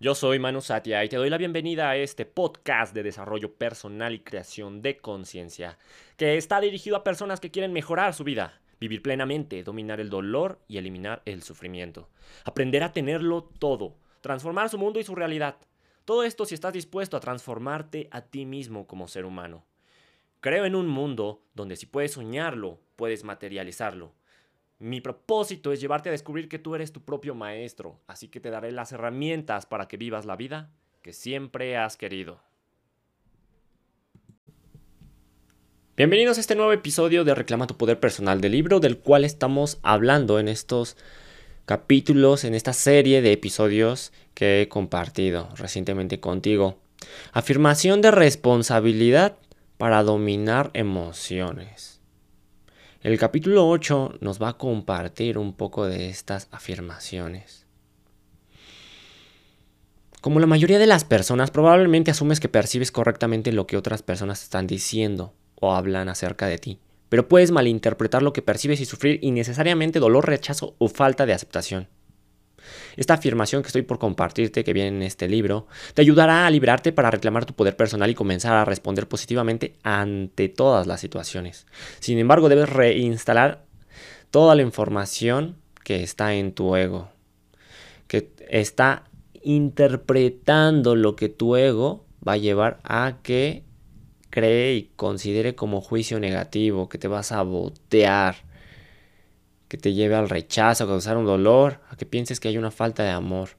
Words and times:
Yo 0.00 0.14
soy 0.14 0.38
Manu 0.38 0.60
Satia 0.60 1.04
y 1.04 1.08
te 1.08 1.16
doy 1.16 1.28
la 1.28 1.38
bienvenida 1.38 1.90
a 1.90 1.96
este 1.96 2.24
podcast 2.24 2.94
de 2.94 3.02
desarrollo 3.02 3.54
personal 3.54 4.14
y 4.14 4.20
creación 4.20 4.80
de 4.80 4.98
conciencia, 4.98 5.76
que 6.16 6.36
está 6.36 6.60
dirigido 6.60 6.94
a 6.96 7.02
personas 7.02 7.40
que 7.40 7.50
quieren 7.50 7.72
mejorar 7.72 8.14
su 8.14 8.22
vida, 8.22 8.60
vivir 8.78 9.02
plenamente, 9.02 9.64
dominar 9.64 9.98
el 9.98 10.08
dolor 10.08 10.60
y 10.68 10.78
eliminar 10.78 11.22
el 11.24 11.42
sufrimiento, 11.42 12.08
aprender 12.44 12.84
a 12.84 12.92
tenerlo 12.92 13.50
todo, 13.58 13.96
transformar 14.20 14.68
su 14.68 14.78
mundo 14.78 15.00
y 15.00 15.02
su 15.02 15.16
realidad. 15.16 15.56
Todo 16.04 16.22
esto 16.22 16.44
si 16.44 16.54
estás 16.54 16.74
dispuesto 16.74 17.16
a 17.16 17.20
transformarte 17.20 18.06
a 18.12 18.20
ti 18.20 18.46
mismo 18.46 18.86
como 18.86 19.08
ser 19.08 19.24
humano. 19.24 19.66
Creo 20.38 20.64
en 20.64 20.76
un 20.76 20.86
mundo 20.86 21.42
donde 21.54 21.74
si 21.74 21.86
puedes 21.86 22.12
soñarlo, 22.12 22.78
puedes 22.94 23.24
materializarlo. 23.24 24.12
Mi 24.80 25.00
propósito 25.00 25.72
es 25.72 25.80
llevarte 25.80 26.08
a 26.08 26.12
descubrir 26.12 26.48
que 26.48 26.60
tú 26.60 26.76
eres 26.76 26.92
tu 26.92 27.04
propio 27.04 27.34
maestro, 27.34 28.00
así 28.06 28.28
que 28.28 28.38
te 28.38 28.48
daré 28.48 28.70
las 28.70 28.92
herramientas 28.92 29.66
para 29.66 29.88
que 29.88 29.96
vivas 29.96 30.24
la 30.24 30.36
vida 30.36 30.70
que 31.02 31.12
siempre 31.12 31.76
has 31.76 31.96
querido. 31.96 32.40
Bienvenidos 35.96 36.38
a 36.38 36.40
este 36.40 36.54
nuevo 36.54 36.72
episodio 36.72 37.24
de 37.24 37.34
Reclama 37.34 37.66
tu 37.66 37.76
Poder 37.76 37.98
Personal 37.98 38.40
del 38.40 38.52
libro 38.52 38.78
del 38.78 38.98
cual 38.98 39.24
estamos 39.24 39.80
hablando 39.82 40.38
en 40.38 40.46
estos 40.46 40.96
capítulos, 41.66 42.44
en 42.44 42.54
esta 42.54 42.72
serie 42.72 43.20
de 43.20 43.32
episodios 43.32 44.12
que 44.34 44.62
he 44.62 44.68
compartido 44.68 45.48
recientemente 45.56 46.20
contigo. 46.20 46.78
Afirmación 47.32 48.00
de 48.00 48.12
responsabilidad 48.12 49.38
para 49.76 50.04
dominar 50.04 50.70
emociones. 50.74 51.97
El 53.00 53.16
capítulo 53.16 53.68
8 53.68 54.14
nos 54.20 54.42
va 54.42 54.48
a 54.48 54.58
compartir 54.58 55.38
un 55.38 55.52
poco 55.52 55.86
de 55.86 56.08
estas 56.08 56.48
afirmaciones. 56.50 57.64
Como 60.20 60.40
la 60.40 60.48
mayoría 60.48 60.80
de 60.80 60.88
las 60.88 61.04
personas, 61.04 61.52
probablemente 61.52 62.10
asumes 62.10 62.40
que 62.40 62.48
percibes 62.48 62.90
correctamente 62.90 63.52
lo 63.52 63.68
que 63.68 63.76
otras 63.76 64.02
personas 64.02 64.42
están 64.42 64.66
diciendo 64.66 65.32
o 65.54 65.74
hablan 65.74 66.08
acerca 66.08 66.48
de 66.48 66.58
ti, 66.58 66.80
pero 67.08 67.28
puedes 67.28 67.52
malinterpretar 67.52 68.24
lo 68.24 68.32
que 68.32 68.42
percibes 68.42 68.80
y 68.80 68.84
sufrir 68.84 69.20
innecesariamente 69.22 70.00
dolor, 70.00 70.26
rechazo 70.26 70.74
o 70.78 70.88
falta 70.88 71.24
de 71.24 71.34
aceptación. 71.34 71.86
Esta 72.96 73.14
afirmación 73.14 73.62
que 73.62 73.68
estoy 73.68 73.82
por 73.82 73.98
compartirte, 73.98 74.64
que 74.64 74.72
viene 74.72 74.88
en 74.88 75.02
este 75.02 75.28
libro, 75.28 75.66
te 75.94 76.02
ayudará 76.02 76.46
a 76.46 76.50
liberarte 76.50 76.92
para 76.92 77.10
reclamar 77.10 77.44
tu 77.44 77.54
poder 77.54 77.76
personal 77.76 78.10
y 78.10 78.14
comenzar 78.14 78.54
a 78.54 78.64
responder 78.64 79.08
positivamente 79.08 79.76
ante 79.82 80.48
todas 80.48 80.86
las 80.86 81.00
situaciones. 81.00 81.66
Sin 82.00 82.18
embargo, 82.18 82.48
debes 82.48 82.68
reinstalar 82.68 83.64
toda 84.30 84.54
la 84.54 84.62
información 84.62 85.56
que 85.84 86.02
está 86.02 86.34
en 86.34 86.52
tu 86.52 86.76
ego, 86.76 87.10
que 88.06 88.30
está 88.48 89.04
interpretando 89.42 90.94
lo 90.96 91.16
que 91.16 91.28
tu 91.28 91.56
ego 91.56 92.04
va 92.26 92.32
a 92.32 92.38
llevar 92.38 92.80
a 92.82 93.18
que 93.22 93.64
cree 94.30 94.74
y 94.74 94.90
considere 94.96 95.54
como 95.54 95.80
juicio 95.80 96.20
negativo, 96.20 96.88
que 96.88 96.98
te 96.98 97.08
vas 97.08 97.32
a 97.32 97.42
botear, 97.42 98.36
que 99.68 99.78
te 99.78 99.92
lleve 99.92 100.14
al 100.14 100.28
rechazo, 100.28 100.84
a 100.84 100.86
causar 100.86 101.16
un 101.16 101.26
dolor, 101.26 101.80
a 101.90 101.96
que 101.96 102.06
pienses 102.06 102.40
que 102.40 102.48
hay 102.48 102.58
una 102.58 102.70
falta 102.70 103.04
de 103.04 103.10
amor. 103.10 103.50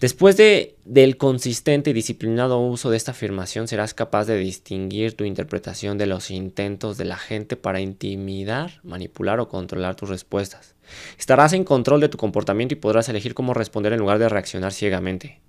Después 0.00 0.38
de, 0.38 0.76
del 0.86 1.18
consistente 1.18 1.90
y 1.90 1.92
disciplinado 1.92 2.58
uso 2.58 2.90
de 2.90 2.96
esta 2.96 3.10
afirmación, 3.10 3.68
serás 3.68 3.92
capaz 3.92 4.24
de 4.24 4.38
distinguir 4.38 5.14
tu 5.14 5.24
interpretación 5.24 5.98
de 5.98 6.06
los 6.06 6.30
intentos 6.30 6.96
de 6.96 7.04
la 7.04 7.18
gente 7.18 7.56
para 7.56 7.80
intimidar, 7.80 8.80
manipular 8.82 9.40
o 9.40 9.48
controlar 9.48 9.96
tus 9.96 10.08
respuestas. 10.08 10.74
Estarás 11.18 11.52
en 11.52 11.64
control 11.64 12.00
de 12.00 12.08
tu 12.08 12.16
comportamiento 12.16 12.72
y 12.72 12.78
podrás 12.78 13.10
elegir 13.10 13.34
cómo 13.34 13.52
responder 13.52 13.92
en 13.92 13.98
lugar 13.98 14.18
de 14.18 14.30
reaccionar 14.30 14.72
ciegamente. 14.72 15.42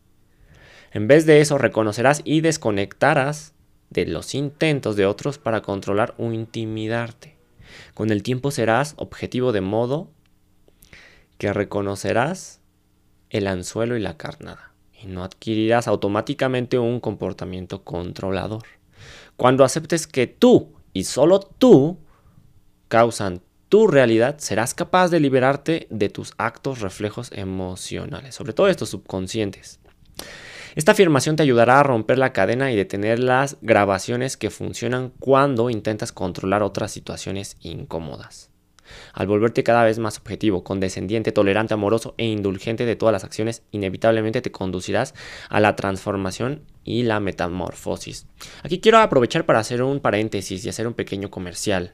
En 0.91 1.07
vez 1.07 1.25
de 1.25 1.39
eso, 1.39 1.57
reconocerás 1.57 2.21
y 2.25 2.41
desconectarás 2.41 3.53
de 3.89 4.05
los 4.05 4.35
intentos 4.35 4.97
de 4.97 5.05
otros 5.05 5.37
para 5.37 5.61
controlar 5.61 6.13
o 6.17 6.29
intimidarte. 6.33 7.40
Con 7.93 8.11
el 8.11 8.23
tiempo 8.23 8.51
serás 8.51 8.93
objetivo 8.97 9.51
de 9.51 9.61
modo 9.61 10.11
que 11.37 11.53
reconocerás 11.53 12.61
el 13.29 13.47
anzuelo 13.47 13.97
y 13.97 13.99
la 13.99 14.17
carnada 14.17 14.71
y 15.01 15.07
no 15.07 15.23
adquirirás 15.23 15.87
automáticamente 15.87 16.77
un 16.77 16.99
comportamiento 16.99 17.83
controlador. 17.83 18.63
Cuando 19.37 19.63
aceptes 19.63 20.05
que 20.05 20.27
tú 20.27 20.73
y 20.93 21.05
solo 21.05 21.39
tú 21.39 21.97
causan 22.87 23.41
tu 23.69 23.87
realidad, 23.87 24.37
serás 24.37 24.73
capaz 24.73 25.09
de 25.09 25.19
liberarte 25.19 25.87
de 25.89 26.09
tus 26.09 26.33
actos 26.37 26.81
reflejos 26.81 27.31
emocionales, 27.33 28.35
sobre 28.35 28.53
todo 28.53 28.67
estos 28.67 28.89
subconscientes. 28.89 29.79
Esta 30.75 30.93
afirmación 30.93 31.35
te 31.35 31.43
ayudará 31.43 31.79
a 31.79 31.83
romper 31.83 32.17
la 32.17 32.31
cadena 32.31 32.71
y 32.71 32.75
detener 32.77 33.19
las 33.19 33.57
grabaciones 33.61 34.37
que 34.37 34.49
funcionan 34.49 35.11
cuando 35.19 35.69
intentas 35.69 36.13
controlar 36.13 36.63
otras 36.63 36.91
situaciones 36.91 37.57
incómodas. 37.59 38.49
Al 39.13 39.27
volverte 39.27 39.63
cada 39.63 39.83
vez 39.83 39.99
más 39.99 40.17
objetivo, 40.17 40.63
condescendiente, 40.63 41.31
tolerante, 41.31 41.73
amoroso 41.73 42.13
e 42.17 42.25
indulgente 42.25 42.85
de 42.85 42.95
todas 42.95 43.13
las 43.13 43.23
acciones, 43.23 43.63
inevitablemente 43.71 44.41
te 44.41 44.51
conducirás 44.51 45.13
a 45.49 45.59
la 45.59 45.75
transformación 45.75 46.63
y 46.83 47.03
la 47.03 47.19
metamorfosis. 47.19 48.27
Aquí 48.63 48.79
quiero 48.79 48.99
aprovechar 48.99 49.45
para 49.45 49.59
hacer 49.59 49.83
un 49.83 49.99
paréntesis 49.99 50.63
y 50.65 50.69
hacer 50.69 50.87
un 50.87 50.93
pequeño 50.93 51.29
comercial 51.29 51.93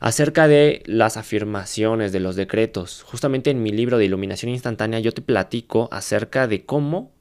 acerca 0.00 0.46
de 0.46 0.82
las 0.86 1.16
afirmaciones, 1.16 2.12
de 2.12 2.20
los 2.20 2.36
decretos. 2.36 3.02
Justamente 3.02 3.50
en 3.50 3.62
mi 3.62 3.72
libro 3.72 3.98
de 3.98 4.04
iluminación 4.04 4.50
instantánea 4.50 5.00
yo 5.00 5.12
te 5.12 5.22
platico 5.22 5.88
acerca 5.90 6.46
de 6.46 6.64
cómo 6.64 7.12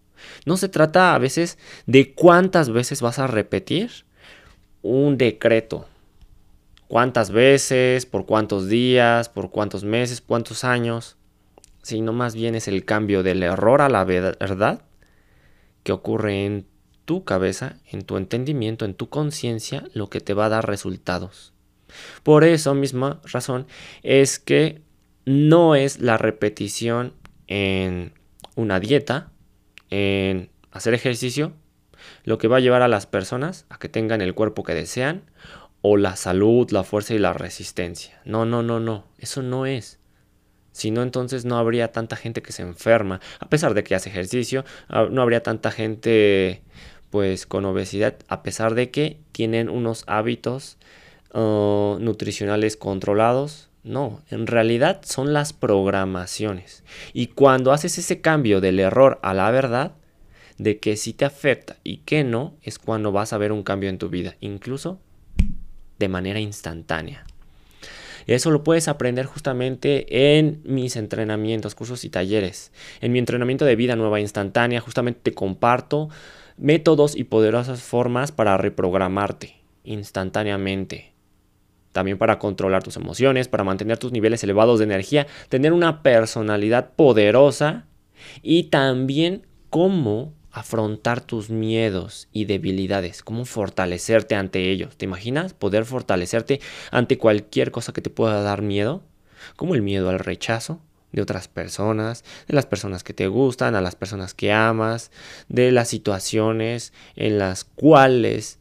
no 0.45 0.57
se 0.57 0.69
trata 0.69 1.15
a 1.15 1.19
veces 1.19 1.57
de 1.85 2.13
cuántas 2.13 2.69
veces 2.69 3.01
vas 3.01 3.19
a 3.19 3.27
repetir 3.27 3.91
un 4.81 5.17
decreto. 5.17 5.87
Cuántas 6.87 7.31
veces, 7.31 8.05
por 8.05 8.25
cuántos 8.25 8.69
días, 8.69 9.27
por 9.29 9.51
cuántos 9.51 9.83
meses, 9.83 10.21
cuántos 10.21 10.63
años. 10.63 11.17
Sino 11.81 12.13
más 12.13 12.35
bien 12.35 12.55
es 12.55 12.67
el 12.67 12.85
cambio 12.85 13.23
del 13.23 13.43
error 13.43 13.81
a 13.81 13.89
la 13.89 14.03
verdad 14.03 14.81
que 15.83 15.91
ocurre 15.91 16.45
en 16.45 16.65
tu 17.05 17.23
cabeza, 17.23 17.77
en 17.89 18.01
tu 18.01 18.17
entendimiento, 18.17 18.83
en 18.83 18.93
tu 18.93 19.07
conciencia, 19.09 19.85
lo 19.93 20.09
que 20.09 20.19
te 20.19 20.33
va 20.33 20.47
a 20.47 20.49
dar 20.49 20.67
resultados. 20.67 21.53
Por 22.23 22.43
eso 22.43 22.73
misma 22.75 23.21
razón 23.23 23.67
es 24.03 24.39
que 24.39 24.81
no 25.25 25.75
es 25.75 26.01
la 26.01 26.17
repetición 26.17 27.13
en 27.47 28.13
una 28.55 28.81
dieta, 28.81 29.31
en 29.89 30.49
hacer 30.71 30.93
ejercicio, 30.93 31.53
lo 32.23 32.37
que 32.37 32.47
va 32.47 32.57
a 32.57 32.61
llevar 32.61 32.81
a 32.81 32.87
las 32.87 33.05
personas 33.05 33.65
a 33.69 33.79
que 33.79 33.89
tengan 33.89 34.21
el 34.21 34.33
cuerpo 34.33 34.63
que 34.63 34.73
desean 34.73 35.23
o 35.81 35.97
la 35.97 36.15
salud, 36.15 36.69
la 36.71 36.83
fuerza 36.83 37.13
y 37.13 37.19
la 37.19 37.33
resistencia. 37.33 38.19
No, 38.25 38.45
no, 38.45 38.63
no, 38.63 38.79
no, 38.79 39.05
eso 39.17 39.41
no 39.41 39.65
es. 39.65 39.99
Si 40.71 40.91
no, 40.91 41.01
entonces 41.01 41.45
no 41.45 41.57
habría 41.57 41.91
tanta 41.91 42.15
gente 42.15 42.41
que 42.41 42.51
se 42.51 42.61
enferma, 42.61 43.19
a 43.39 43.49
pesar 43.49 43.73
de 43.73 43.83
que 43.83 43.95
hace 43.95 44.09
ejercicio, 44.09 44.63
ah, 44.89 45.07
no 45.09 45.21
habría 45.21 45.41
tanta 45.41 45.71
gente 45.71 46.61
pues 47.09 47.47
con 47.47 47.65
obesidad, 47.65 48.15
a 48.27 48.43
pesar 48.43 48.75
de 48.75 48.91
que 48.91 49.19
tienen 49.31 49.69
unos 49.69 50.03
hábitos 50.07 50.77
ah, 51.33 51.97
nutricionales 51.99 52.77
controlados, 52.77 53.66
no, 53.87 54.21
en 54.29 54.47
realidad 54.47 55.01
son 55.03 55.33
las 55.33 55.53
programaciones. 55.53 56.83
Y 57.13 57.27
cuando 57.27 57.71
haces 57.71 57.97
ese 57.97 58.21
cambio 58.21 58.61
del 58.61 58.79
error 58.79 59.19
a 59.23 59.33
la 59.33 59.49
verdad, 59.51 59.93
de 60.57 60.79
que 60.79 60.97
sí 60.97 61.13
te 61.13 61.25
afecta 61.25 61.77
y 61.83 61.97
que 61.97 62.23
no, 62.23 62.55
es 62.61 62.79
cuando 62.79 63.11
vas 63.11 63.33
a 63.33 63.37
ver 63.37 63.51
un 63.51 63.63
cambio 63.63 63.89
en 63.89 63.97
tu 63.97 64.09
vida, 64.09 64.35
incluso 64.39 64.99
de 65.99 66.09
manera 66.09 66.39
instantánea. 66.39 67.25
Eso 68.25 68.51
lo 68.51 68.63
puedes 68.63 68.89
aprender 68.89 69.25
justamente 69.25 70.37
en 70.37 70.61
mis 70.65 70.97
entrenamientos, 70.97 71.75
cursos 71.75 72.03
y 72.03 72.09
talleres. 72.09 72.73
En 72.99 73.13
mi 73.13 73.19
entrenamiento 73.19 73.63
de 73.63 73.77
vida 73.77 73.95
nueva 73.95 74.19
instantánea, 74.19 74.81
justamente 74.81 75.21
te 75.23 75.33
comparto 75.33 76.09
métodos 76.57 77.15
y 77.15 77.23
poderosas 77.23 77.81
formas 77.81 78.31
para 78.31 78.57
reprogramarte 78.57 79.55
instantáneamente 79.85 81.13
también 81.97 82.19
para 82.19 82.37
controlar 82.37 82.83
tus 82.83 82.95
emociones, 82.95 83.47
para 83.47 83.63
mantener 83.63 83.97
tus 83.97 84.11
niveles 84.11 84.43
elevados 84.43 84.77
de 84.77 84.85
energía, 84.85 85.25
tener 85.49 85.73
una 85.73 86.03
personalidad 86.03 86.91
poderosa 86.95 87.87
y 88.43 88.65
también 88.65 89.47
cómo 89.71 90.31
afrontar 90.51 91.21
tus 91.21 91.49
miedos 91.49 92.27
y 92.31 92.45
debilidades, 92.45 93.23
cómo 93.23 93.45
fortalecerte 93.45 94.35
ante 94.35 94.69
ellos. 94.69 94.95
¿Te 94.95 95.05
imaginas 95.05 95.55
poder 95.55 95.85
fortalecerte 95.85 96.61
ante 96.91 97.17
cualquier 97.17 97.71
cosa 97.71 97.93
que 97.93 98.01
te 98.01 98.11
pueda 98.11 98.43
dar 98.43 98.61
miedo? 98.61 99.01
Como 99.55 99.73
el 99.73 99.81
miedo 99.81 100.11
al 100.11 100.19
rechazo 100.19 100.79
de 101.11 101.23
otras 101.23 101.47
personas, 101.47 102.23
de 102.47 102.53
las 102.53 102.67
personas 102.67 103.03
que 103.03 103.15
te 103.15 103.27
gustan, 103.27 103.73
a 103.73 103.81
las 103.81 103.95
personas 103.95 104.35
que 104.35 104.51
amas, 104.51 105.09
de 105.49 105.71
las 105.71 105.87
situaciones 105.87 106.93
en 107.15 107.39
las 107.39 107.63
cuales 107.63 108.59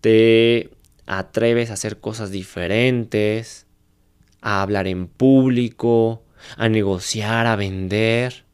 te 0.00 0.70
atreves 1.06 1.70
a 1.70 1.74
hacer 1.74 1.98
cosas 1.98 2.30
diferentes, 2.30 3.66
a 4.40 4.62
hablar 4.62 4.86
en 4.86 5.06
público, 5.06 6.22
a 6.56 6.68
negociar, 6.68 7.46
a 7.46 7.56
vender. 7.56 8.44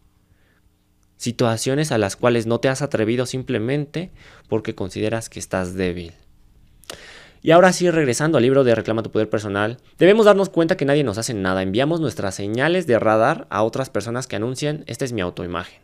situaciones 1.16 1.93
a 1.93 1.99
las 1.99 2.16
cuales 2.16 2.46
no 2.46 2.58
te 2.58 2.69
has 2.69 2.82
atrevido 2.82 3.26
simplemente 3.26 4.10
porque 4.49 4.75
consideras 4.75 5.28
que 5.28 5.38
estás 5.38 5.75
débil. 5.75 6.14
Y 7.43 7.52
ahora 7.52 7.72
sí, 7.72 7.90
regresando 7.90 8.38
al 8.38 8.43
libro 8.43 8.64
de 8.64 8.75
Reclama 8.75 9.02
tu 9.02 9.10
poder 9.10 9.31
personal, 9.31 9.78
debemos 9.98 10.26
darnos 10.26 10.48
cuenta 10.48 10.76
que 10.76 10.84
nadie 10.84 11.05
nos 11.05 11.19
hace 11.19 11.34
nada. 11.34 11.62
Enviamos 11.62 12.00
nuestras 12.00 12.34
señales 12.34 12.87
de 12.87 12.98
radar 12.98 13.46
a 13.50 13.62
otras 13.62 13.88
personas 13.88 14.26
que 14.26 14.37
anuncian, 14.37 14.84
esta 14.87 15.05
es 15.05 15.12
mi 15.12 15.20
autoimagen. 15.20 15.81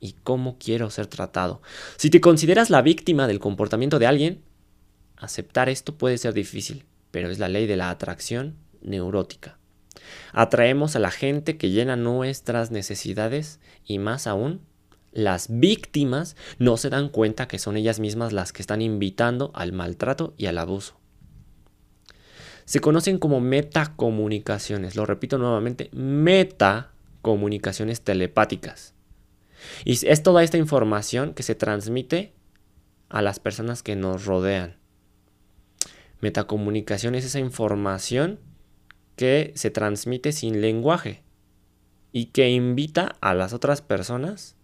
¿Y 0.00 0.16
cómo 0.22 0.56
quiero 0.58 0.90
ser 0.90 1.06
tratado? 1.06 1.62
Si 1.96 2.10
te 2.10 2.20
consideras 2.20 2.70
la 2.70 2.82
víctima 2.82 3.26
del 3.26 3.38
comportamiento 3.38 3.98
de 3.98 4.06
alguien, 4.06 4.42
aceptar 5.24 5.68
esto 5.68 5.96
puede 5.96 6.18
ser 6.18 6.34
difícil, 6.34 6.84
pero 7.10 7.30
es 7.30 7.38
la 7.38 7.48
ley 7.48 7.66
de 7.66 7.76
la 7.76 7.90
atracción 7.90 8.56
neurótica. 8.80 9.58
Atraemos 10.32 10.96
a 10.96 10.98
la 10.98 11.10
gente 11.10 11.56
que 11.56 11.70
llena 11.70 11.96
nuestras 11.96 12.70
necesidades 12.70 13.60
y 13.84 13.98
más 13.98 14.26
aún 14.26 14.62
las 15.12 15.46
víctimas 15.50 16.36
no 16.58 16.76
se 16.76 16.90
dan 16.90 17.08
cuenta 17.08 17.46
que 17.46 17.58
son 17.58 17.76
ellas 17.76 18.00
mismas 18.00 18.32
las 18.32 18.52
que 18.52 18.62
están 18.62 18.82
invitando 18.82 19.52
al 19.54 19.72
maltrato 19.72 20.34
y 20.36 20.46
al 20.46 20.58
abuso. 20.58 20.98
Se 22.64 22.80
conocen 22.80 23.18
como 23.18 23.40
metacomunicaciones, 23.40 24.96
lo 24.96 25.04
repito 25.04 25.36
nuevamente, 25.36 25.90
metacomunicaciones 25.92 28.00
telepáticas. 28.00 28.94
Y 29.84 30.06
es 30.06 30.22
toda 30.22 30.42
esta 30.42 30.58
información 30.58 31.34
que 31.34 31.42
se 31.42 31.54
transmite 31.54 32.32
a 33.08 33.20
las 33.20 33.38
personas 33.38 33.82
que 33.82 33.96
nos 33.96 34.24
rodean. 34.24 34.81
Metacomunicación 36.22 37.16
es 37.16 37.24
esa 37.24 37.40
información 37.40 38.38
que 39.16 39.52
se 39.56 39.72
transmite 39.72 40.30
sin 40.30 40.60
lenguaje 40.60 41.24
y 42.12 42.26
que 42.26 42.48
invita 42.48 43.16
a 43.20 43.34
las 43.34 43.52
otras 43.52 43.82
personas 43.82 44.54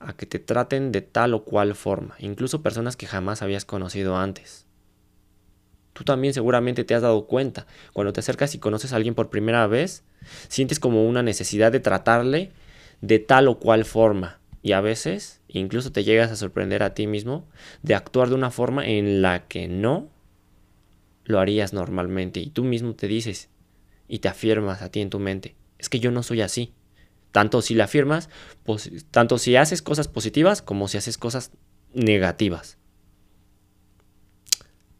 a 0.00 0.12
que 0.12 0.26
te 0.26 0.40
traten 0.40 0.90
de 0.90 1.00
tal 1.00 1.34
o 1.34 1.44
cual 1.44 1.76
forma, 1.76 2.16
incluso 2.18 2.62
personas 2.62 2.96
que 2.96 3.06
jamás 3.06 3.42
habías 3.42 3.64
conocido 3.64 4.16
antes. 4.16 4.66
Tú 5.92 6.02
también 6.02 6.34
seguramente 6.34 6.82
te 6.82 6.96
has 6.96 7.02
dado 7.02 7.28
cuenta, 7.28 7.68
cuando 7.92 8.12
te 8.12 8.18
acercas 8.18 8.56
y 8.56 8.58
conoces 8.58 8.92
a 8.92 8.96
alguien 8.96 9.14
por 9.14 9.30
primera 9.30 9.68
vez, 9.68 10.02
sientes 10.48 10.80
como 10.80 11.06
una 11.06 11.22
necesidad 11.22 11.70
de 11.70 11.78
tratarle 11.78 12.50
de 13.00 13.20
tal 13.20 13.46
o 13.46 13.60
cual 13.60 13.84
forma. 13.84 14.40
Y 14.62 14.72
a 14.72 14.80
veces 14.80 15.42
incluso 15.46 15.92
te 15.92 16.02
llegas 16.02 16.32
a 16.32 16.36
sorprender 16.36 16.82
a 16.82 16.94
ti 16.94 17.06
mismo 17.06 17.46
de 17.82 17.94
actuar 17.94 18.30
de 18.30 18.34
una 18.34 18.50
forma 18.50 18.84
en 18.84 19.22
la 19.22 19.46
que 19.46 19.68
no 19.68 20.11
lo 21.24 21.40
harías 21.40 21.72
normalmente. 21.72 22.40
Y 22.40 22.50
tú 22.50 22.64
mismo 22.64 22.94
te 22.94 23.08
dices 23.08 23.48
y 24.08 24.18
te 24.18 24.28
afirmas 24.28 24.82
a 24.82 24.90
ti 24.90 25.00
en 25.00 25.10
tu 25.10 25.18
mente, 25.18 25.56
es 25.78 25.88
que 25.88 26.00
yo 26.00 26.10
no 26.10 26.22
soy 26.22 26.40
así. 26.40 26.74
Tanto 27.32 27.62
si 27.62 27.74
la 27.74 27.84
afirmas, 27.84 28.28
tanto 29.10 29.38
si 29.38 29.56
haces 29.56 29.80
cosas 29.80 30.06
positivas 30.06 30.60
como 30.60 30.86
si 30.86 30.98
haces 30.98 31.16
cosas 31.16 31.50
negativas. 31.94 32.76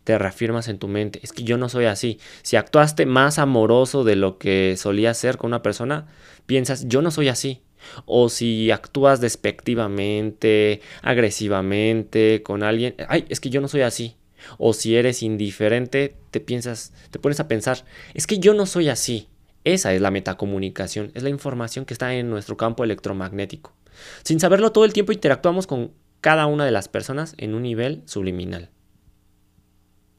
Te 0.05 0.19
reafirmas 0.19 0.69
en 0.69 0.79
tu 0.79 0.89
mente, 0.89 1.21
es 1.23 1.33
que 1.33 1.45
yo 1.45 1.59
no 1.59 1.69
soy 1.69 1.85
así. 1.85 2.19
Si 2.43 2.57
actuaste 2.57 3.07
más 3.07 3.39
amoroso 3.39 4.03
de 4.03 4.17
lo 4.17 4.39
que 4.39 4.77
solías 4.79 5.19
ser 5.19 5.37
con 5.37 5.49
una 5.49 5.63
persona, 5.63 6.07
piensas, 6.47 6.89
yo 6.89 7.03
no 7.03 7.11
soy 7.11 7.29
así. 7.29 7.63
O 8.07 8.29
si 8.29 8.71
actúas 8.71 9.21
despectivamente, 9.21 10.81
agresivamente 11.03 12.43
con 12.43 12.63
alguien, 12.63 12.95
ay, 13.09 13.27
es 13.29 13.41
que 13.41 13.51
yo 13.51 13.61
no 13.61 13.69
soy 13.69 13.83
así. 13.83 14.17
O 14.59 14.73
si 14.73 14.97
eres 14.97 15.23
indiferente, 15.23 16.17
te 16.31 16.41
piensas, 16.41 16.93
te 17.11 17.19
pones 17.19 17.41
a 17.41 17.49
pensar, 17.49 17.85
es 18.15 18.27
que 18.27 18.39
yo 18.39 18.55
no 18.55 18.67
soy 18.67 18.89
así. 18.89 19.29
Esa 19.65 19.95
es 19.95 20.01
la 20.01 20.11
metacomunicación, 20.11 21.13
es 21.15 21.23
la 21.23 21.29
información 21.29 21.85
que 21.85 21.95
está 21.95 22.15
en 22.15 22.31
nuestro 22.31 22.57
campo 22.57 22.83
electromagnético. 22.83 23.75
Sin 24.25 24.41
saberlo 24.41 24.73
todo 24.73 24.85
el 24.85 24.93
tiempo 24.93 25.13
interactuamos 25.13 25.67
con 25.67 25.93
cada 26.21 26.47
una 26.47 26.65
de 26.65 26.71
las 26.71 26.89
personas 26.89 27.35
en 27.37 27.55
un 27.55 27.63
nivel 27.63 28.03
subliminal. 28.07 28.71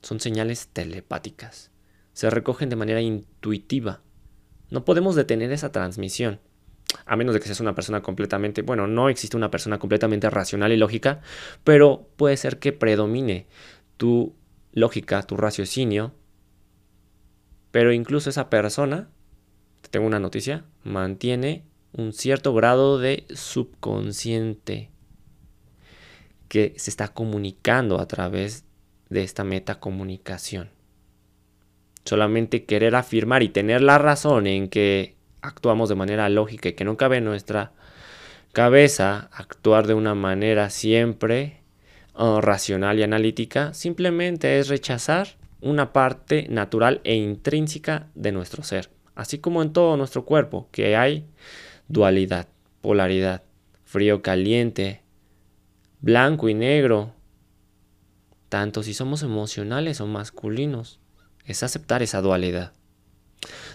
Son 0.02 0.20
señales 0.20 0.68
telepáticas. 0.72 1.72
Se 2.14 2.30
recogen 2.30 2.70
de 2.70 2.76
manera 2.76 3.02
intuitiva. 3.02 4.02
No 4.70 4.86
podemos 4.86 5.16
detener 5.16 5.52
esa 5.52 5.72
transmisión. 5.72 6.40
A 7.06 7.16
menos 7.16 7.34
de 7.34 7.40
que 7.40 7.48
seas 7.48 7.60
una 7.60 7.74
persona 7.74 8.02
completamente, 8.02 8.62
bueno, 8.62 8.86
no 8.86 9.10
existe 9.10 9.38
una 9.38 9.50
persona 9.50 9.80
completamente 9.80 10.30
racional 10.30 10.72
y 10.72 10.78
lógica, 10.78 11.22
pero 11.64 12.08
puede 12.18 12.38
ser 12.38 12.60
que 12.60 12.72
predomine 12.72 13.48
tu 14.04 14.36
lógica, 14.74 15.24
tu 15.24 15.38
raciocinio, 15.38 16.14
pero 17.72 17.94
incluso 17.94 18.30
esa 18.30 18.50
persona 18.50 19.08
tengo 19.92 20.06
una 20.06 20.20
noticia, 20.20 20.66
mantiene 20.84 21.64
un 21.94 22.12
cierto 22.12 22.54
grado 22.54 23.00
de 23.00 23.26
subconsciente 23.34 24.92
que 26.50 26.74
se 26.76 26.90
está 26.90 27.14
comunicando 27.14 27.98
a 27.98 28.06
través 28.06 28.66
de 29.10 29.24
esta 29.24 29.46
metacomunicación. 29.46 30.70
Solamente 32.04 32.66
querer 32.66 32.96
afirmar 32.96 33.42
y 33.42 33.48
tener 33.48 33.82
la 33.82 34.00
razón 34.00 34.48
en 34.48 34.68
que 34.68 35.16
actuamos 35.42 35.88
de 35.88 35.96
manera 35.96 36.28
lógica 36.28 36.68
y 36.68 36.74
que 36.74 36.84
no 36.84 36.98
cabe 36.98 37.20
en 37.20 37.24
nuestra 37.24 37.72
cabeza 38.52 39.30
actuar 39.32 39.88
de 39.88 39.94
una 39.94 40.14
manera 40.14 40.70
siempre 40.70 41.63
racional 42.16 43.00
y 43.00 43.04
analítica, 43.04 43.74
simplemente 43.74 44.60
es 44.60 44.68
rechazar 44.68 45.30
una 45.62 45.94
parte 45.94 46.48
natural 46.50 47.02
e 47.04 47.16
intrínseca 47.16 48.08
de 48.16 48.32
nuestro 48.32 48.64
ser 48.64 48.90
así 49.16 49.40
como 49.40 49.62
en 49.62 49.74
todo 49.74 49.98
nuestro 49.98 50.26
cuerpo, 50.26 50.70
que 50.72 50.96
hay 50.96 51.26
dualidad, 51.88 52.48
polaridad, 52.82 53.44
frío, 53.84 54.22
caliente, 54.22 55.02
blanco 56.02 56.50
y 56.50 56.54
negro, 56.54 57.14
tanto 58.50 58.84
si 58.84 58.94
somos 58.94 59.24
emocionales 59.24 60.02
o 60.02 60.08
masculinos, 60.08 61.00
es 61.46 61.64
aceptar 61.64 62.02
esa 62.02 62.22
dualidad. 62.22 62.74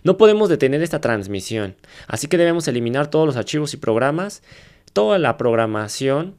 No 0.03 0.17
podemos 0.17 0.49
detener 0.49 0.83
esta 0.83 1.01
transmisión, 1.01 1.77
así 2.07 2.27
que 2.27 2.39
debemos 2.39 2.67
eliminar 2.69 3.09
todos 3.09 3.27
los 3.27 3.37
archivos 3.37 3.75
y 3.75 3.77
programas, 3.77 4.43
toda 4.93 5.19
la 5.19 5.37
programación 5.37 6.37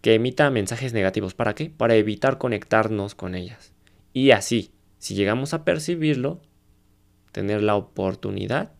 que 0.00 0.14
emita 0.14 0.50
mensajes 0.50 0.92
negativos. 0.92 1.34
¿Para 1.34 1.54
qué? 1.54 1.70
Para 1.70 1.94
evitar 1.96 2.38
conectarnos 2.38 3.14
con 3.14 3.34
ellas. 3.34 3.72
Y 4.12 4.30
así, 4.30 4.72
si 4.98 5.14
llegamos 5.14 5.54
a 5.54 5.64
percibirlo, 5.64 6.40
tener 7.32 7.62
la 7.62 7.76
oportunidad 7.76 8.72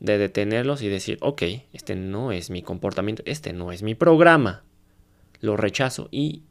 de 0.00 0.18
detenerlos 0.18 0.82
y 0.82 0.88
decir, 0.88 1.18
ok, 1.20 1.42
este 1.72 1.94
no 1.94 2.32
es 2.32 2.50
mi 2.50 2.62
comportamiento, 2.62 3.22
este 3.26 3.52
no 3.52 3.72
es 3.72 3.82
mi 3.82 3.94
programa. 3.94 4.64
Lo 5.40 5.56
rechazo 5.56 6.08
y 6.10 6.42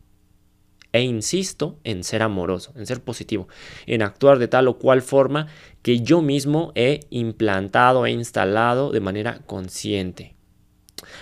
e 0.93 1.01
insisto 1.01 1.79
en 1.83 2.03
ser 2.03 2.21
amoroso, 2.21 2.73
en 2.75 2.85
ser 2.85 3.01
positivo, 3.01 3.47
en 3.85 4.01
actuar 4.01 4.39
de 4.39 4.47
tal 4.47 4.67
o 4.67 4.77
cual 4.77 5.01
forma 5.01 5.47
que 5.81 6.01
yo 6.01 6.21
mismo 6.21 6.71
he 6.75 7.01
implantado, 7.09 8.05
he 8.05 8.11
instalado 8.11 8.91
de 8.91 8.99
manera 8.99 9.39
consciente. 9.45 10.35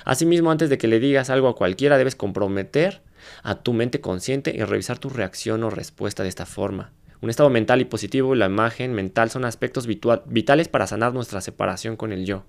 Asimismo, 0.06 0.52
antes 0.52 0.70
de 0.70 0.78
que 0.78 0.88
le 0.88 1.00
digas 1.00 1.30
algo 1.30 1.48
a 1.48 1.56
cualquiera, 1.56 1.98
debes 1.98 2.16
comprometer 2.16 3.02
a 3.44 3.56
tu 3.56 3.74
mente 3.74 4.02
consciente 4.02 4.54
y 4.56 4.64
revisar 4.64 5.00
tu 5.00 5.10
reacción 5.10 5.64
o 5.64 5.70
respuesta 5.70 6.24
de 6.24 6.30
esta 6.30 6.46
forma. 6.46 6.92
Un 7.22 7.30
estado 7.30 7.50
mental 7.50 7.82
y 7.82 7.86
positivo 7.86 8.34
y 8.34 8.38
la 8.38 8.46
imagen 8.46 8.94
mental 8.94 9.30
son 9.30 9.44
aspectos 9.44 9.88
vitales 9.88 10.68
para 10.70 10.88
sanar 10.88 11.14
nuestra 11.14 11.42
separación 11.42 11.98
con 11.98 12.14
el 12.14 12.26
yo. 12.26 12.46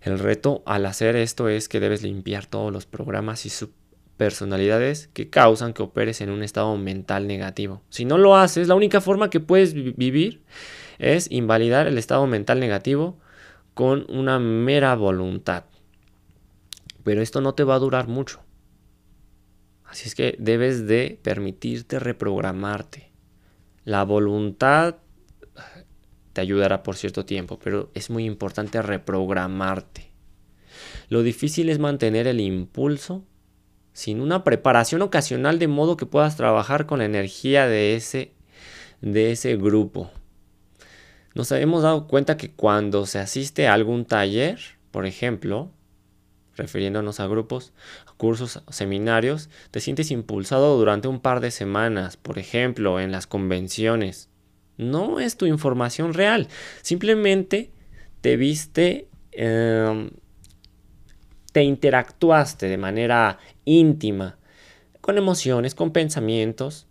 El 0.00 0.18
reto 0.18 0.62
al 0.66 0.86
hacer 0.86 1.16
esto 1.16 1.48
es 1.48 1.68
que 1.68 1.80
debes 1.80 2.02
limpiar 2.02 2.46
todos 2.46 2.72
los 2.72 2.86
programas 2.86 3.44
y 3.44 3.50
subpersonalidades 3.50 5.08
que 5.08 5.28
causan 5.28 5.74
que 5.74 5.82
operes 5.82 6.20
en 6.20 6.30
un 6.30 6.42
estado 6.42 6.76
mental 6.78 7.26
negativo. 7.26 7.82
Si 7.90 8.04
no 8.04 8.16
lo 8.16 8.36
haces, 8.36 8.68
la 8.68 8.74
única 8.74 9.00
forma 9.00 9.30
que 9.30 9.40
puedes 9.40 9.74
vivir 9.74 10.42
es 10.98 11.30
invalidar 11.30 11.86
el 11.88 11.98
estado 11.98 12.26
mental 12.26 12.60
negativo 12.60 13.18
con 13.74 14.06
una 14.08 14.38
mera 14.38 14.94
voluntad. 14.94 15.64
Pero 17.06 17.22
esto 17.22 17.40
no 17.40 17.54
te 17.54 17.62
va 17.62 17.76
a 17.76 17.78
durar 17.78 18.08
mucho. 18.08 18.40
Así 19.84 20.08
es 20.08 20.16
que 20.16 20.34
debes 20.40 20.88
de 20.88 21.20
permitirte 21.22 22.00
reprogramarte. 22.00 23.12
La 23.84 24.02
voluntad 24.02 24.96
te 26.32 26.40
ayudará 26.40 26.82
por 26.82 26.96
cierto 26.96 27.24
tiempo, 27.24 27.60
pero 27.60 27.92
es 27.94 28.10
muy 28.10 28.24
importante 28.24 28.82
reprogramarte. 28.82 30.10
Lo 31.08 31.22
difícil 31.22 31.68
es 31.68 31.78
mantener 31.78 32.26
el 32.26 32.40
impulso 32.40 33.22
sin 33.92 34.20
una 34.20 34.42
preparación 34.42 35.00
ocasional 35.02 35.60
de 35.60 35.68
modo 35.68 35.96
que 35.96 36.06
puedas 36.06 36.36
trabajar 36.36 36.86
con 36.86 36.98
la 36.98 37.04
energía 37.04 37.68
de 37.68 37.94
ese, 37.94 38.32
de 39.00 39.30
ese 39.30 39.56
grupo. 39.56 40.10
Nos 41.36 41.52
hemos 41.52 41.84
dado 41.84 42.08
cuenta 42.08 42.36
que 42.36 42.50
cuando 42.50 43.06
se 43.06 43.20
asiste 43.20 43.68
a 43.68 43.74
algún 43.74 44.06
taller, 44.06 44.58
por 44.90 45.06
ejemplo, 45.06 45.70
refiriéndonos 46.56 47.20
a 47.20 47.26
grupos, 47.26 47.72
a 48.06 48.12
cursos, 48.14 48.62
seminarios, 48.70 49.50
te 49.70 49.80
sientes 49.80 50.10
impulsado 50.10 50.76
durante 50.76 51.08
un 51.08 51.20
par 51.20 51.40
de 51.40 51.50
semanas, 51.50 52.16
por 52.16 52.38
ejemplo, 52.38 52.98
en 52.98 53.12
las 53.12 53.26
convenciones. 53.26 54.28
No 54.76 55.20
es 55.20 55.36
tu 55.36 55.46
información 55.46 56.14
real, 56.14 56.48
simplemente 56.82 57.70
te 58.20 58.36
viste, 58.36 59.08
em, 59.32 60.10
te 61.52 61.62
interactuaste 61.62 62.68
de 62.68 62.76
manera 62.76 63.38
íntima 63.64 64.38
con 65.00 65.16
emociones, 65.16 65.74
con 65.74 65.92
pensamientos, 65.92 66.86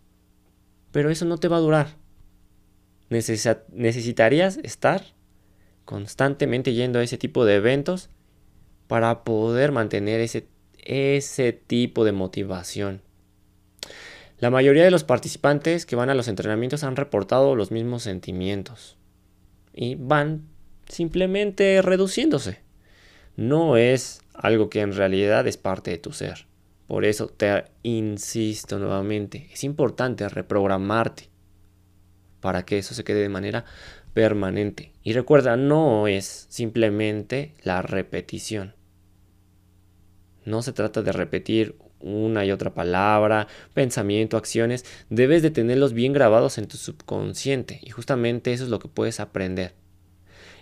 pero 0.91 1.09
eso 1.09 1.25
no 1.25 1.37
te 1.37 1.47
va 1.47 1.57
a 1.57 1.61
durar. 1.61 2.05
necesitarías 3.07 4.57
estar 4.63 5.03
constantemente 5.85 6.73
yendo 6.73 6.97
a 6.97 7.03
ese 7.03 7.19
tipo 7.19 7.45
de 7.45 7.55
eventos 7.55 8.09
para 8.87 9.23
poder 9.23 9.71
mantener 9.71 10.21
ese, 10.21 10.47
ese 10.77 11.53
tipo 11.53 12.05
de 12.05 12.11
motivación. 12.11 13.01
La 14.39 14.49
mayoría 14.49 14.83
de 14.83 14.91
los 14.91 15.03
participantes 15.03 15.85
que 15.85 15.95
van 15.95 16.09
a 16.09 16.15
los 16.15 16.27
entrenamientos 16.27 16.83
han 16.83 16.95
reportado 16.95 17.55
los 17.55 17.71
mismos 17.71 18.03
sentimientos 18.03 18.97
y 19.73 19.95
van 19.95 20.47
simplemente 20.87 21.81
reduciéndose. 21.81 22.59
No 23.37 23.77
es 23.77 24.21
algo 24.33 24.69
que 24.69 24.81
en 24.81 24.93
realidad 24.93 25.47
es 25.47 25.57
parte 25.57 25.91
de 25.91 25.97
tu 25.97 26.11
ser. 26.11 26.47
Por 26.87 27.05
eso 27.05 27.27
te 27.27 27.65
insisto 27.81 28.77
nuevamente, 28.77 29.49
es 29.51 29.63
importante 29.63 30.29
reprogramarte 30.29 31.29
para 32.39 32.63
que 32.63 32.77
eso 32.77 32.93
se 32.93 33.03
quede 33.03 33.21
de 33.21 33.29
manera 33.29 33.65
permanente. 34.13 34.91
Y 35.01 35.13
recuerda, 35.13 35.57
no 35.57 36.07
es 36.07 36.45
simplemente 36.49 37.53
la 37.63 37.81
repetición. 37.81 38.74
No 40.45 40.61
se 40.61 40.73
trata 40.73 41.01
de 41.01 41.11
repetir 41.11 41.75
una 41.99 42.45
y 42.45 42.51
otra 42.51 42.73
palabra, 42.73 43.47
pensamiento, 43.73 44.37
acciones. 44.37 44.85
Debes 45.09 45.41
de 45.41 45.51
tenerlos 45.51 45.93
bien 45.93 46.13
grabados 46.13 46.57
en 46.57 46.67
tu 46.67 46.77
subconsciente. 46.77 47.79
Y 47.81 47.89
justamente 47.89 48.53
eso 48.53 48.63
es 48.63 48.69
lo 48.69 48.79
que 48.79 48.87
puedes 48.87 49.19
aprender 49.19 49.73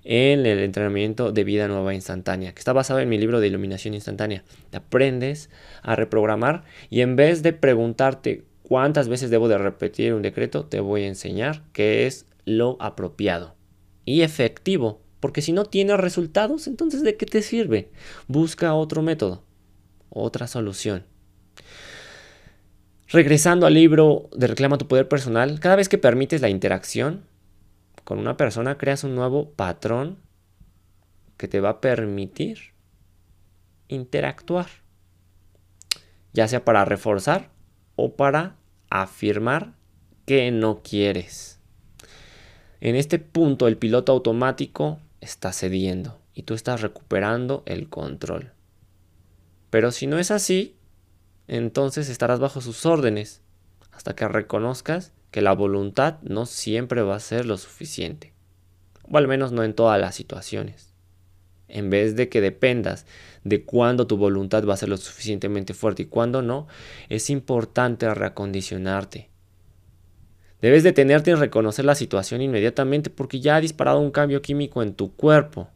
en 0.03 0.45
el 0.45 0.59
entrenamiento 0.59 1.31
de 1.31 1.43
vida 1.43 1.67
nueva 1.67 1.93
instantánea, 1.93 2.53
que 2.53 2.59
está 2.59 2.73
basado 2.73 2.99
en 2.99 3.09
mi 3.09 3.17
libro 3.17 3.39
de 3.39 3.47
iluminación 3.47 3.93
instantánea. 3.93 4.43
Te 4.69 4.77
aprendes 4.77 5.49
a 5.81 5.95
reprogramar 5.95 6.63
y 6.89 7.01
en 7.01 7.15
vez 7.15 7.43
de 7.43 7.53
preguntarte 7.53 8.43
cuántas 8.63 9.07
veces 9.07 9.29
debo 9.29 9.47
de 9.47 9.57
repetir 9.57 10.13
un 10.13 10.21
decreto, 10.21 10.65
te 10.65 10.79
voy 10.79 11.03
a 11.03 11.07
enseñar 11.07 11.63
qué 11.73 12.05
es 12.05 12.25
lo 12.45 12.77
apropiado 12.81 13.55
y 14.05 14.21
efectivo. 14.21 15.01
Porque 15.19 15.41
si 15.41 15.53
no 15.53 15.63
tienes 15.63 15.97
resultados, 15.97 16.67
entonces 16.67 17.01
¿de 17.01 17.15
qué 17.15 17.25
te 17.25 17.41
sirve? 17.41 17.89
Busca 18.27 18.73
otro 18.73 19.01
método, 19.01 19.43
otra 20.13 20.47
solución. 20.47 21.05
Regresando 23.07 23.67
al 23.67 23.73
libro 23.73 24.29
de 24.35 24.47
Reclama 24.47 24.77
tu 24.77 24.87
Poder 24.87 25.07
Personal, 25.07 25.59
cada 25.59 25.75
vez 25.75 25.89
que 25.89 25.97
permites 25.97 26.41
la 26.41 26.49
interacción, 26.49 27.25
con 28.03 28.19
una 28.19 28.37
persona 28.37 28.77
creas 28.77 29.03
un 29.03 29.15
nuevo 29.15 29.51
patrón 29.51 30.17
que 31.37 31.47
te 31.47 31.59
va 31.59 31.69
a 31.69 31.81
permitir 31.81 32.73
interactuar, 33.87 34.67
ya 36.33 36.47
sea 36.47 36.65
para 36.65 36.85
reforzar 36.85 37.51
o 37.95 38.15
para 38.15 38.55
afirmar 38.89 39.73
que 40.25 40.51
no 40.51 40.81
quieres. 40.81 41.59
En 42.81 42.95
este 42.95 43.19
punto 43.19 43.67
el 43.67 43.77
piloto 43.77 44.11
automático 44.11 44.99
está 45.21 45.53
cediendo 45.53 46.19
y 46.33 46.43
tú 46.43 46.53
estás 46.53 46.81
recuperando 46.81 47.63
el 47.65 47.89
control. 47.89 48.51
Pero 49.73 49.91
si 49.91 50.05
no 50.05 50.19
es 50.19 50.29
así, 50.29 50.75
entonces 51.47 52.07
estarás 52.07 52.39
bajo 52.39 52.61
sus 52.61 52.85
órdenes 52.85 53.41
hasta 53.91 54.15
que 54.15 54.27
reconozcas 54.27 55.13
que 55.31 55.41
la 55.41 55.53
voluntad 55.53 56.21
no 56.21 56.45
siempre 56.45 57.01
va 57.01 57.15
a 57.15 57.19
ser 57.19 57.47
lo 57.47 57.57
suficiente, 57.57 58.33
o 59.09 59.17
al 59.17 59.27
menos 59.27 59.51
no 59.51 59.63
en 59.63 59.73
todas 59.73 59.99
las 59.99 60.13
situaciones. 60.13 60.93
En 61.67 61.89
vez 61.89 62.15
de 62.15 62.29
que 62.29 62.39
dependas 62.39 63.07
de 63.43 63.65
cuándo 63.65 64.05
tu 64.05 64.15
voluntad 64.15 64.63
va 64.63 64.75
a 64.75 64.77
ser 64.77 64.89
lo 64.89 64.97
suficientemente 64.97 65.73
fuerte 65.73 66.03
y 66.03 66.05
cuándo 66.05 66.43
no, 66.43 66.67
es 67.09 67.31
importante 67.31 68.13
reacondicionarte. 68.13 69.31
Debes 70.61 70.83
detenerte 70.83 71.31
y 71.31 71.33
reconocer 71.33 71.85
la 71.85 71.95
situación 71.95 72.43
inmediatamente 72.43 73.09
porque 73.09 73.39
ya 73.39 73.55
ha 73.55 73.61
disparado 73.61 74.01
un 74.01 74.11
cambio 74.11 74.43
químico 74.43 74.83
en 74.83 74.93
tu 74.93 75.15
cuerpo. 75.15 75.67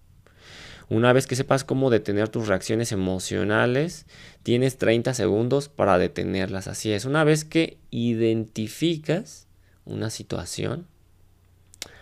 Una 0.90 1.12
vez 1.12 1.28
que 1.28 1.36
sepas 1.36 1.66
cómo 1.66 1.90
detener 1.90 2.30
tus 2.30 2.48
reacciones 2.48 2.94
emocionales, 2.94 4.06
tienes 4.44 4.78
30 4.78 5.14
segundos 5.14 5.68
para 5.68 5.98
detenerlas. 5.98 6.68
Así 6.68 6.94
es, 6.94 7.04
una 7.04 7.26
vez 7.26 7.44
que 7.44 7.78
identificas 7.92 9.48
una 9.84 10.10
situación, 10.10 10.88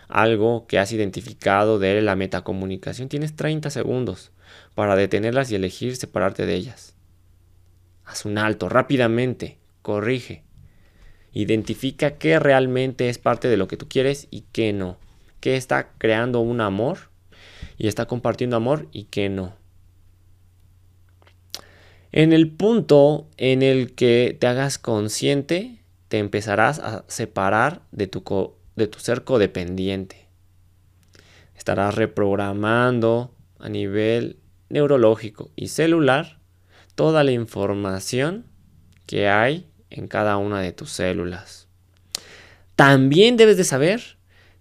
algo 0.08 0.68
que 0.68 0.78
has 0.78 0.92
identificado 0.92 1.80
de 1.80 2.00
la 2.00 2.14
metacomunicación, 2.14 3.08
tienes 3.08 3.34
30 3.34 3.70
segundos 3.70 4.30
para 4.76 4.94
detenerlas 4.94 5.50
y 5.50 5.56
elegir 5.56 5.96
separarte 5.96 6.46
de 6.46 6.54
ellas. 6.54 6.94
Haz 8.04 8.24
un 8.24 8.38
alto 8.38 8.68
rápidamente, 8.68 9.58
corrige. 9.82 10.44
Identifica 11.32 12.18
qué 12.18 12.38
realmente 12.38 13.08
es 13.08 13.18
parte 13.18 13.48
de 13.48 13.56
lo 13.56 13.66
que 13.66 13.76
tú 13.76 13.88
quieres 13.88 14.28
y 14.30 14.42
qué 14.52 14.72
no. 14.72 14.96
Qué 15.40 15.56
está 15.56 15.90
creando 15.98 16.38
un 16.38 16.60
amor 16.60 17.10
y 17.78 17.88
está 17.88 18.06
compartiendo 18.06 18.56
amor 18.56 18.88
y 18.92 19.04
qué 19.04 19.28
no. 19.28 19.54
En 22.12 22.32
el 22.32 22.50
punto 22.50 23.28
en 23.36 23.62
el 23.62 23.94
que 23.94 24.36
te 24.40 24.46
hagas 24.46 24.78
consciente 24.78 25.82
te 26.08 26.18
empezarás 26.18 26.78
a 26.78 27.04
separar 27.08 27.82
de 27.92 28.06
tu, 28.06 28.54
de 28.76 28.86
tu 28.86 28.98
ser 29.00 29.24
codependiente. 29.24 30.28
Estarás 31.54 31.94
reprogramando 31.94 33.34
a 33.58 33.68
nivel 33.68 34.38
neurológico 34.68 35.50
y 35.56 35.68
celular 35.68 36.38
toda 36.94 37.24
la 37.24 37.32
información 37.32 38.46
que 39.06 39.28
hay 39.28 39.68
en 39.90 40.08
cada 40.08 40.36
una 40.36 40.60
de 40.60 40.72
tus 40.72 40.90
células. 40.90 41.68
También 42.74 43.36
debes 43.36 43.56
de 43.56 43.64
saber 43.64 44.15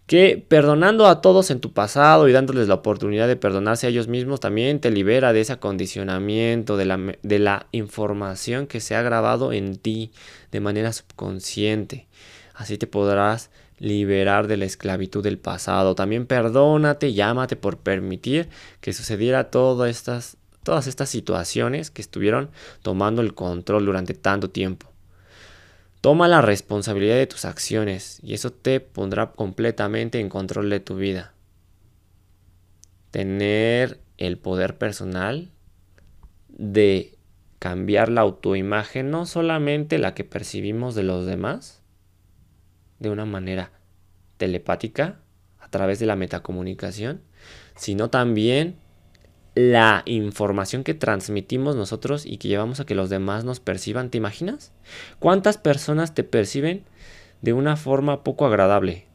que 0.07 0.45
perdonando 0.47 1.07
a 1.07 1.21
todos 1.21 1.49
en 1.49 1.59
tu 1.59 1.73
pasado 1.73 2.27
y 2.27 2.31
dándoles 2.31 2.67
la 2.67 2.75
oportunidad 2.75 3.27
de 3.27 3.35
perdonarse 3.35 3.87
a 3.87 3.89
ellos 3.89 4.07
mismos, 4.07 4.39
también 4.39 4.79
te 4.79 4.91
libera 4.91 5.33
de 5.33 5.41
ese 5.41 5.53
acondicionamiento, 5.53 6.77
de 6.77 6.85
la, 6.85 7.67
información 7.71 8.67
que 8.67 8.79
se 8.79 8.95
ha 8.95 9.01
grabado 9.01 9.51
en 9.51 9.77
ti 9.77 10.11
de 10.51 10.59
manera 10.59 10.93
subconsciente. 10.93 12.07
Así 12.53 12.77
te 12.77 12.87
podrás 12.87 13.49
liberar 13.79 14.47
de 14.47 14.57
la 14.57 14.65
esclavitud 14.65 15.23
del 15.23 15.39
pasado. 15.39 15.95
También 15.95 16.27
perdónate, 16.27 17.13
llámate 17.13 17.55
por 17.55 17.77
permitir 17.77 18.47
que 18.81 18.93
sucediera 18.93 19.49
todas 19.49 19.89
estas, 19.89 20.37
todas 20.63 20.87
estas 20.87 21.09
situaciones 21.09 21.89
que 21.89 22.01
estuvieron 22.01 22.51
tomando 22.83 23.21
el 23.21 23.33
control 23.33 23.85
durante 23.85 24.13
tanto 24.13 24.49
tiempo. 24.51 24.94
Toma 26.05 26.27
la 26.27 26.39
responsabilidad 26.39 27.15
de 27.15 27.25
tus 27.25 27.45
acciones 27.45 28.19
y 28.21 28.35
eso 28.35 28.53
te 28.53 28.79
pondrá 28.79 29.31
completamente 29.31 30.19
en 30.19 30.29
control 30.29 30.69
de 30.69 30.79
tu 30.79 30.97
vida. 30.97 31.33
Tener 33.09 33.99
el 34.19 34.37
poder 34.37 34.77
personal 34.77 35.49
de 36.47 37.17
cambiar 37.57 38.09
la 38.09 38.21
autoimagen, 38.21 39.09
no 39.09 39.25
solamente 39.25 39.97
la 39.97 40.13
que 40.13 40.23
percibimos 40.23 40.93
de 40.93 41.01
los 41.01 41.25
demás, 41.25 41.81
de 42.99 43.09
una 43.09 43.25
manera 43.25 43.71
telepática, 44.37 45.21
a 45.57 45.69
través 45.69 45.97
de 45.97 46.05
la 46.05 46.15
metacomunicación, 46.15 47.23
sino 47.75 48.11
también 48.11 48.75
la 49.55 50.03
información 50.05 50.83
que 50.83 50.93
transmitimos 50.93 51.77
nosotros 51.77 52.25
y 52.25 52.37
que 52.37 52.49
llevamos 52.49 52.81
a 52.81 52.85
que 52.85 52.93
los 52.93 53.09
demás 53.09 53.45
nos 53.45 53.61
perciban. 53.61 54.09
¿Te 54.09 54.17
imaginas? 54.17 54.73
¿Cuántas 55.19 55.57
personas 55.57 56.13
te 56.13 56.23
perciben 56.25 56.83
de 57.41 57.53
una 57.53 57.77
forma 57.77 58.23
poco 58.23 58.45
agradable? 58.45 59.05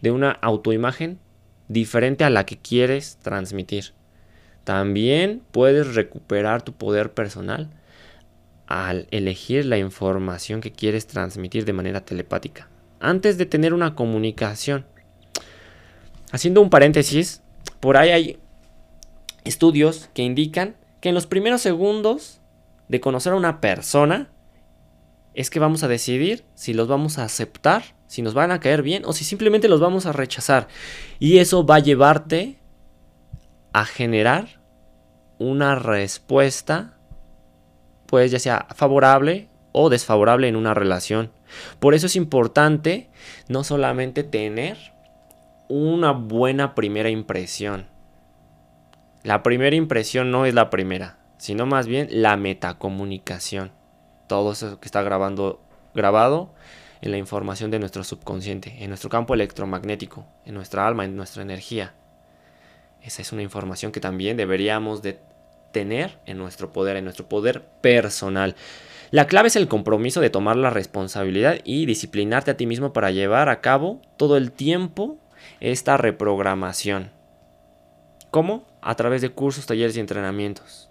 De 0.00 0.12
una 0.12 0.30
autoimagen 0.30 1.18
diferente 1.66 2.22
a 2.22 2.30
la 2.30 2.46
que 2.46 2.58
quieres 2.58 3.18
transmitir. 3.20 3.92
También 4.62 5.42
puedes 5.50 5.96
recuperar 5.96 6.62
tu 6.62 6.72
poder 6.72 7.12
personal 7.12 7.70
al 8.68 9.08
elegir 9.10 9.66
la 9.66 9.78
información 9.78 10.60
que 10.60 10.70
quieres 10.70 11.08
transmitir 11.08 11.64
de 11.64 11.72
manera 11.72 12.04
telepática. 12.04 12.68
Antes 13.00 13.36
de 13.36 13.46
tener 13.46 13.74
una 13.74 13.96
comunicación. 13.96 14.86
Haciendo 16.30 16.60
un 16.60 16.68
paréntesis, 16.68 17.42
por 17.80 17.96
ahí 17.96 18.10
hay 18.10 18.38
estudios 19.44 20.10
que 20.14 20.22
indican 20.22 20.76
que 21.00 21.10
en 21.10 21.14
los 21.14 21.26
primeros 21.26 21.62
segundos 21.62 22.40
de 22.88 23.00
conocer 23.00 23.32
a 23.32 23.36
una 23.36 23.60
persona 23.60 24.30
es 25.34 25.50
que 25.50 25.60
vamos 25.60 25.82
a 25.82 25.88
decidir 25.88 26.44
si 26.54 26.74
los 26.74 26.88
vamos 26.88 27.18
a 27.18 27.24
aceptar, 27.24 27.84
si 28.06 28.22
nos 28.22 28.34
van 28.34 28.50
a 28.50 28.60
caer 28.60 28.82
bien 28.82 29.04
o 29.04 29.12
si 29.12 29.24
simplemente 29.24 29.68
los 29.68 29.80
vamos 29.80 30.06
a 30.06 30.12
rechazar. 30.12 30.66
Y 31.20 31.38
eso 31.38 31.64
va 31.64 31.76
a 31.76 31.80
llevarte 31.80 32.58
a 33.72 33.84
generar 33.84 34.60
una 35.38 35.76
respuesta, 35.76 36.98
pues 38.06 38.32
ya 38.32 38.40
sea 38.40 38.66
favorable 38.74 39.48
o 39.72 39.90
desfavorable 39.90 40.48
en 40.48 40.56
una 40.56 40.74
relación. 40.74 41.30
Por 41.78 41.94
eso 41.94 42.06
es 42.06 42.16
importante 42.16 43.08
no 43.48 43.62
solamente 43.62 44.24
tener 44.24 44.76
una 45.68 46.12
buena 46.12 46.74
primera 46.74 47.10
impresión, 47.10 47.86
La 49.24 49.42
primera 49.42 49.76
impresión 49.76 50.30
no 50.30 50.46
es 50.46 50.54
la 50.54 50.70
primera, 50.70 51.18
sino 51.38 51.66
más 51.66 51.86
bien 51.86 52.08
la 52.10 52.36
metacomunicación. 52.36 53.72
Todo 54.26 54.52
eso 54.52 54.80
que 54.80 54.86
está 54.86 55.02
grabando, 55.02 55.60
grabado 55.94 56.54
en 57.02 57.10
la 57.10 57.18
información 57.18 57.70
de 57.70 57.78
nuestro 57.78 58.04
subconsciente, 58.04 58.82
en 58.82 58.88
nuestro 58.88 59.10
campo 59.10 59.34
electromagnético, 59.34 60.24
en 60.44 60.54
nuestra 60.54 60.86
alma, 60.86 61.04
en 61.04 61.16
nuestra 61.16 61.42
energía. 61.42 61.94
Esa 63.02 63.22
es 63.22 63.32
una 63.32 63.42
información 63.42 63.92
que 63.92 64.00
también 64.00 64.36
deberíamos 64.36 65.02
de 65.02 65.20
tener 65.72 66.18
en 66.24 66.38
nuestro 66.38 66.72
poder, 66.72 66.96
en 66.96 67.04
nuestro 67.04 67.28
poder 67.28 67.64
personal. 67.80 68.56
La 69.10 69.26
clave 69.26 69.48
es 69.48 69.56
el 69.56 69.68
compromiso 69.68 70.20
de 70.20 70.30
tomar 70.30 70.56
la 70.56 70.70
responsabilidad 70.70 71.58
y 71.64 71.86
disciplinarte 71.86 72.50
a 72.50 72.56
ti 72.56 72.66
mismo 72.66 72.92
para 72.92 73.10
llevar 73.10 73.48
a 73.48 73.60
cabo 73.60 74.00
todo 74.16 74.36
el 74.36 74.52
tiempo 74.52 75.18
esta 75.60 75.96
reprogramación. 75.96 77.10
¿Cómo? 78.30 78.66
A 78.80 78.94
través 78.94 79.22
de 79.22 79.30
cursos, 79.30 79.66
talleres 79.66 79.96
y 79.96 80.00
entrenamientos. 80.00 80.90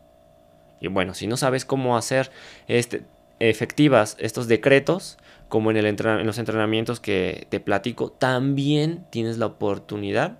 Y 0.80 0.88
bueno, 0.88 1.14
si 1.14 1.28
no 1.28 1.38
sabes 1.38 1.66
cómo 1.66 1.98
hacer 1.98 2.32
este, 2.68 3.04
efectivas 3.40 4.16
estos 4.20 4.48
decretos, 4.48 5.18
como 5.48 5.72
en, 5.72 6.26
los 6.26 6.38
entrenamientos 6.38 7.00
que 7.00 7.48
te 7.50 7.60
platico, 7.60 8.12
también 8.12 9.06
tienes 9.10 9.38
la 9.38 9.46
oportunidad 9.46 10.38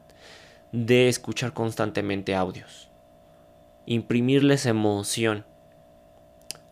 de 0.72 1.08
escuchar 1.08 1.54
constantemente 1.54 2.36
audios. 2.36 2.90
Imprimirles 3.86 4.66
emoción. 4.66 5.46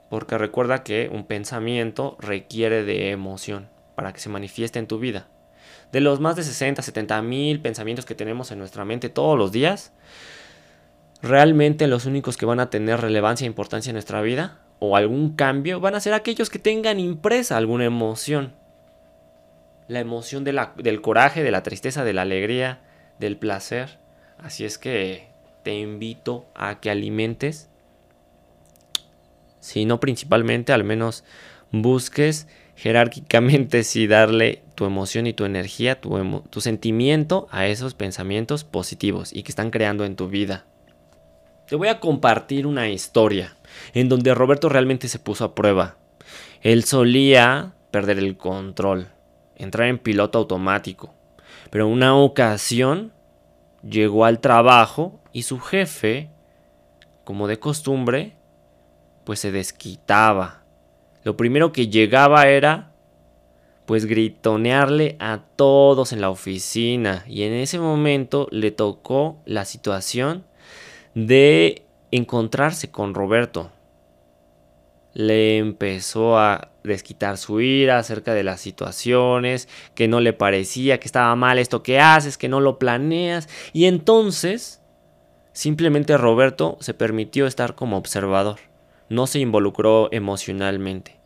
Porque 0.09 0.37
recuerda 0.37 0.83
que 0.83 1.09
un 1.11 1.25
pensamiento 1.25 2.17
requiere 2.19 2.83
de 2.83 3.11
emoción 3.11 3.69
para 3.95 4.11
que 4.13 4.19
se 4.19 4.29
manifieste 4.29 4.79
en 4.79 4.87
tu 4.87 4.99
vida. 4.99 5.27
De 5.95 6.01
los 6.01 6.19
más 6.19 6.35
de 6.35 6.43
60, 6.43 6.81
70 6.81 7.21
mil 7.21 7.61
pensamientos 7.61 8.03
que 8.03 8.15
tenemos 8.15 8.51
en 8.51 8.59
nuestra 8.59 8.83
mente 8.83 9.07
todos 9.07 9.37
los 9.37 9.53
días, 9.53 9.93
realmente 11.21 11.87
los 11.87 12.05
únicos 12.05 12.35
que 12.35 12.45
van 12.45 12.59
a 12.59 12.69
tener 12.69 12.99
relevancia 12.99 13.45
e 13.45 13.47
importancia 13.47 13.91
en 13.91 13.95
nuestra 13.95 14.21
vida 14.21 14.59
o 14.79 14.97
algún 14.97 15.37
cambio 15.37 15.79
van 15.79 15.95
a 15.95 16.01
ser 16.01 16.13
aquellos 16.13 16.49
que 16.49 16.59
tengan 16.59 16.99
impresa 16.99 17.55
alguna 17.55 17.85
emoción. 17.85 18.51
La 19.87 20.01
emoción 20.01 20.43
del 20.43 21.01
coraje, 21.01 21.43
de 21.43 21.51
la 21.51 21.63
tristeza, 21.63 22.03
de 22.03 22.11
la 22.11 22.23
alegría, 22.23 22.81
del 23.17 23.37
placer. 23.37 23.97
Así 24.37 24.65
es 24.65 24.77
que 24.77 25.29
te 25.63 25.79
invito 25.79 26.45
a 26.55 26.81
que 26.81 26.89
alimentes, 26.89 27.69
si 29.61 29.85
no 29.85 30.01
principalmente, 30.01 30.73
al 30.73 30.83
menos 30.83 31.23
busques 31.71 32.49
jerárquicamente 32.75 33.83
si 33.83 34.07
darle 34.07 34.63
tu 34.75 34.85
emoción 34.85 35.27
y 35.27 35.33
tu 35.33 35.45
energía, 35.45 35.99
tu, 35.99 36.41
tu 36.49 36.61
sentimiento 36.61 37.47
a 37.51 37.67
esos 37.67 37.93
pensamientos 37.93 38.63
positivos 38.63 39.33
y 39.33 39.43
que 39.43 39.51
están 39.51 39.71
creando 39.71 40.05
en 40.05 40.15
tu 40.15 40.27
vida. 40.27 40.65
Te 41.67 41.75
voy 41.75 41.87
a 41.87 41.99
compartir 41.99 42.67
una 42.67 42.89
historia 42.89 43.55
en 43.93 44.09
donde 44.09 44.33
Roberto 44.35 44.69
realmente 44.69 45.07
se 45.07 45.19
puso 45.19 45.45
a 45.45 45.55
prueba. 45.55 45.97
Él 46.61 46.83
solía 46.83 47.73
perder 47.91 48.19
el 48.19 48.37
control, 48.37 49.07
entrar 49.55 49.87
en 49.87 49.97
piloto 49.97 50.37
automático, 50.39 51.13
pero 51.71 51.87
una 51.87 52.15
ocasión 52.15 53.13
llegó 53.81 54.25
al 54.25 54.39
trabajo 54.41 55.21
y 55.31 55.43
su 55.43 55.59
jefe, 55.59 56.29
como 57.23 57.47
de 57.47 57.59
costumbre, 57.59 58.35
pues 59.23 59.39
se 59.39 59.51
desquitaba. 59.51 60.64
Lo 61.25 61.35
primero 61.35 61.73
que 61.73 61.89
llegaba 61.89 62.47
era 62.47 62.91
pues 63.87 64.05
gritonearle 64.05 65.15
a 65.19 65.41
todos 65.55 66.13
en 66.13 66.21
la 66.21 66.29
oficina 66.29 67.25
y 67.27 67.43
en 67.43 67.53
ese 67.53 67.79
momento 67.79 68.47
le 68.51 68.69
tocó 68.69 69.41
la 69.45 69.65
situación 69.65 70.45
de 71.15 71.83
encontrarse 72.11 72.91
con 72.91 73.15
Roberto. 73.15 73.71
Le 75.13 75.57
empezó 75.57 76.37
a 76.37 76.69
desquitar 76.83 77.39
su 77.39 77.59
ira 77.59 77.97
acerca 77.97 78.35
de 78.35 78.43
las 78.43 78.61
situaciones, 78.61 79.67
que 79.95 80.07
no 80.07 80.19
le 80.19 80.33
parecía, 80.33 80.99
que 80.99 81.07
estaba 81.07 81.35
mal 81.35 81.57
esto 81.57 81.81
que 81.81 81.99
haces, 81.99 82.37
que 82.37 82.49
no 82.49 82.59
lo 82.59 82.77
planeas. 82.77 83.49
Y 83.73 83.85
entonces, 83.85 84.83
simplemente 85.53 86.17
Roberto 86.17 86.77
se 86.81 86.93
permitió 86.93 87.47
estar 87.47 87.73
como 87.73 87.97
observador. 87.97 88.59
No 89.09 89.27
se 89.27 89.39
involucró 89.39 90.09
emocionalmente. 90.11 91.19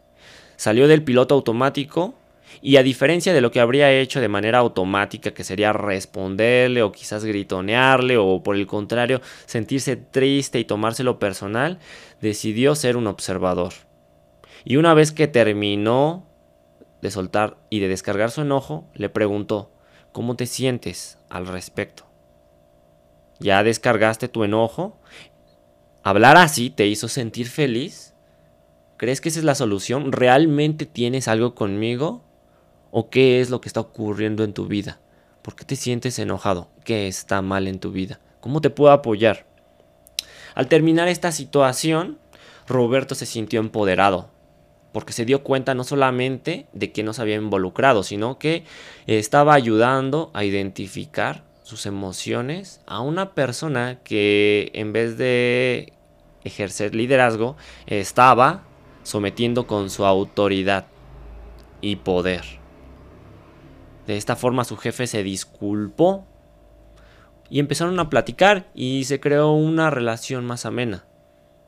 Salió 0.56 0.88
del 0.88 1.04
piloto 1.04 1.36
automático 1.36 2.16
y 2.62 2.78
a 2.78 2.84
diferencia 2.84 3.34
de 3.34 3.42
lo 3.42 3.52
que 3.52 3.60
habría 3.60 3.92
hecho 3.92 4.20
de 4.20 4.28
manera 4.28 4.60
automática, 4.60 5.32
que 5.32 5.44
sería 5.44 5.72
responderle 5.72 6.82
o 6.82 6.92
quizás 6.92 7.24
gritonearle 7.24 8.18
o 8.18 8.44
por 8.44 8.56
el 8.56 8.68
contrario 8.68 9.22
sentirse 9.46 9.96
triste 9.96 10.60
y 10.60 10.66
tomárselo 10.66 11.20
personal, 11.20 11.80
decidió 12.22 12.76
ser 12.76 12.98
un 12.98 13.08
observador. 13.08 13.74
Y 14.66 14.76
una 14.76 14.94
vez 14.94 15.12
que 15.12 15.28
terminó 15.28 16.28
de 17.02 17.12
soltar 17.12 17.58
y 17.70 17.80
de 17.80 17.88
descargar 17.88 18.32
su 18.32 18.42
enojo, 18.42 18.86
le 18.94 19.10
preguntó, 19.10 19.72
¿cómo 20.12 20.36
te 20.36 20.46
sientes 20.46 21.18
al 21.30 21.48
respecto? 21.48 22.06
¿Ya 23.40 23.64
descargaste 23.64 24.28
tu 24.28 24.44
enojo? 24.44 25.00
¿Hablar 26.02 26.38
así 26.38 26.70
te 26.70 26.88
hizo 26.88 27.10
sentir 27.10 27.50
feliz? 27.50 28.14
¿Crees 28.96 29.20
que 29.20 29.30
esa 29.30 29.40
es 29.40 29.46
la 29.46 29.56
solución? 29.56 30.14
¿Realmente 30.14 30.86
tienes 30.86 31.28
algo 31.28 31.56
conmigo? 31.56 32.24
¿O 32.90 33.10
qué 33.10 33.42
es 33.42 33.50
lo 33.50 33.60
que 33.60 33.68
está 33.68 33.82
ocurriendo 33.82 34.46
en 34.46 34.54
tu 34.54 34.68
vida? 34.68 35.02
¿Por 35.42 35.56
qué 35.56 35.66
te 35.66 35.76
sientes 35.76 36.18
enojado? 36.18 36.70
¿Qué 36.86 37.08
está 37.08 37.42
mal 37.42 37.68
en 37.68 37.80
tu 37.80 37.92
vida? 37.92 38.22
¿Cómo 38.40 38.62
te 38.62 38.70
puedo 38.70 38.94
apoyar? 38.94 39.46
Al 40.56 40.68
terminar 40.68 41.10
esta 41.10 41.34
situación, 41.34 42.18
Roberto 42.66 43.14
se 43.14 43.26
sintió 43.26 43.60
empoderado, 43.60 44.30
porque 44.94 45.12
se 45.12 45.26
dio 45.26 45.44
cuenta 45.44 45.74
no 45.76 45.84
solamente 45.84 46.68
de 46.72 46.94
que 46.94 47.04
no 47.04 47.14
se 47.14 47.22
había 47.22 47.36
involucrado, 47.36 48.04
sino 48.04 48.40
que 48.40 48.64
estaba 49.06 49.54
ayudando 49.54 50.32
a 50.34 50.46
identificar 50.46 51.44
sus 51.70 51.86
emociones 51.86 52.82
a 52.88 53.00
una 53.00 53.36
persona 53.36 54.00
que 54.04 54.72
en 54.74 54.92
vez 54.92 55.18
de 55.20 55.94
ejercer 56.44 56.96
liderazgo 56.96 57.58
estaba 57.86 58.64
sometiendo 59.04 59.68
con 59.68 59.92
su 59.92 60.04
autoridad 60.04 60.88
y 61.80 61.98
poder. 61.98 62.44
De 64.08 64.18
esta 64.18 64.36
forma 64.36 64.64
su 64.64 64.78
jefe 64.78 65.06
se 65.06 65.22
disculpó 65.22 66.26
y 67.52 67.60
empezaron 67.60 68.00
a 68.00 68.10
platicar 68.10 68.68
y 68.74 69.04
se 69.04 69.20
creó 69.20 69.52
una 69.52 69.92
relación 69.92 70.46
más 70.46 70.66
amena, 70.66 71.06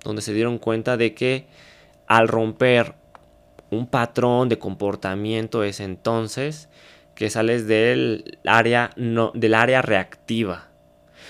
donde 0.03 0.23
se 0.23 0.33
dieron 0.33 0.57
cuenta 0.57 0.97
de 0.97 1.13
que 1.13 1.47
al 2.07 2.27
romper 2.27 2.95
un 3.69 3.85
patrón 3.85 4.49
de 4.49 4.57
comportamiento 4.57 5.63
es 5.63 5.79
entonces 5.79 6.69
que 7.15 7.29
sales 7.29 7.67
del 7.67 8.39
área, 8.45 8.91
no, 8.95 9.31
del 9.33 9.53
área 9.53 9.81
reactiva. 9.81 10.69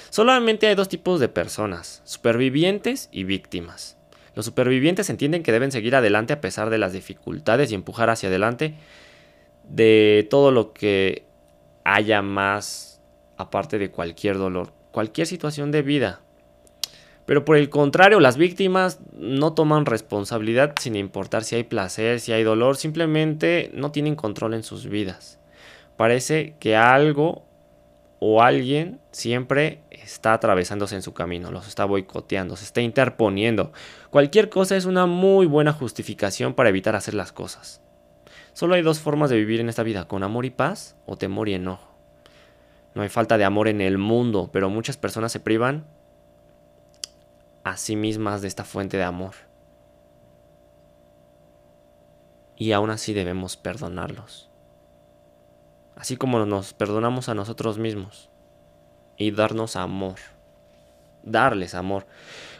Solamente 0.09 0.67
hay 0.67 0.75
dos 0.75 0.89
tipos 0.89 1.19
de 1.19 1.29
personas, 1.29 2.01
supervivientes 2.03 3.09
y 3.11 3.23
víctimas. 3.23 3.97
Los 4.35 4.45
supervivientes 4.45 5.09
entienden 5.09 5.43
que 5.43 5.51
deben 5.51 5.71
seguir 5.71 5.95
adelante 5.95 6.33
a 6.33 6.41
pesar 6.41 6.69
de 6.69 6.77
las 6.77 6.93
dificultades 6.93 7.71
y 7.71 7.75
empujar 7.75 8.09
hacia 8.09 8.29
adelante 8.29 8.75
de 9.67 10.27
todo 10.29 10.51
lo 10.51 10.73
que 10.73 11.25
haya 11.83 12.21
más 12.21 13.01
aparte 13.37 13.77
de 13.77 13.91
cualquier 13.91 14.37
dolor, 14.37 14.73
cualquier 14.91 15.27
situación 15.27 15.71
de 15.71 15.81
vida. 15.81 16.21
Pero 17.25 17.45
por 17.45 17.55
el 17.55 17.69
contrario, 17.69 18.19
las 18.19 18.37
víctimas 18.37 18.99
no 19.13 19.53
toman 19.53 19.85
responsabilidad 19.85 20.75
sin 20.79 20.95
importar 20.95 21.43
si 21.43 21.55
hay 21.55 21.63
placer, 21.63 22.19
si 22.19 22.31
hay 22.31 22.43
dolor, 22.43 22.77
simplemente 22.77 23.71
no 23.73 23.91
tienen 23.91 24.15
control 24.15 24.53
en 24.53 24.63
sus 24.63 24.87
vidas. 24.87 25.39
Parece 26.01 26.55
que 26.59 26.75
algo 26.75 27.45
o 28.17 28.41
alguien 28.41 28.99
siempre 29.11 29.83
está 29.91 30.33
atravesándose 30.33 30.95
en 30.95 31.03
su 31.03 31.13
camino, 31.13 31.51
los 31.51 31.67
está 31.67 31.85
boicoteando, 31.85 32.55
se 32.55 32.65
está 32.65 32.81
interponiendo. 32.81 33.71
Cualquier 34.09 34.49
cosa 34.49 34.75
es 34.75 34.85
una 34.85 35.05
muy 35.05 35.45
buena 35.45 35.73
justificación 35.73 36.55
para 36.55 36.69
evitar 36.69 36.95
hacer 36.95 37.13
las 37.13 37.31
cosas. 37.31 37.83
Solo 38.53 38.73
hay 38.73 38.81
dos 38.81 38.99
formas 38.99 39.29
de 39.29 39.37
vivir 39.37 39.59
en 39.59 39.69
esta 39.69 39.83
vida, 39.83 40.07
con 40.07 40.23
amor 40.23 40.45
y 40.45 40.49
paz 40.49 40.95
o 41.05 41.17
temor 41.17 41.49
y 41.49 41.53
enojo. 41.53 41.95
No 42.95 43.03
hay 43.03 43.09
falta 43.09 43.37
de 43.37 43.43
amor 43.43 43.67
en 43.67 43.79
el 43.79 43.99
mundo, 43.99 44.49
pero 44.51 44.71
muchas 44.71 44.97
personas 44.97 45.31
se 45.31 45.39
privan 45.39 45.85
a 47.63 47.77
sí 47.77 47.95
mismas 47.95 48.41
de 48.41 48.47
esta 48.47 48.63
fuente 48.63 48.97
de 48.97 49.03
amor. 49.03 49.35
Y 52.55 52.71
aún 52.71 52.89
así 52.89 53.13
debemos 53.13 53.55
perdonarlos. 53.55 54.50
Así 55.95 56.17
como 56.17 56.45
nos 56.45 56.73
perdonamos 56.73 57.29
a 57.29 57.35
nosotros 57.35 57.77
mismos. 57.77 58.29
Y 59.17 59.31
darnos 59.31 59.75
amor. 59.75 60.15
Darles 61.23 61.75
amor. 61.75 62.07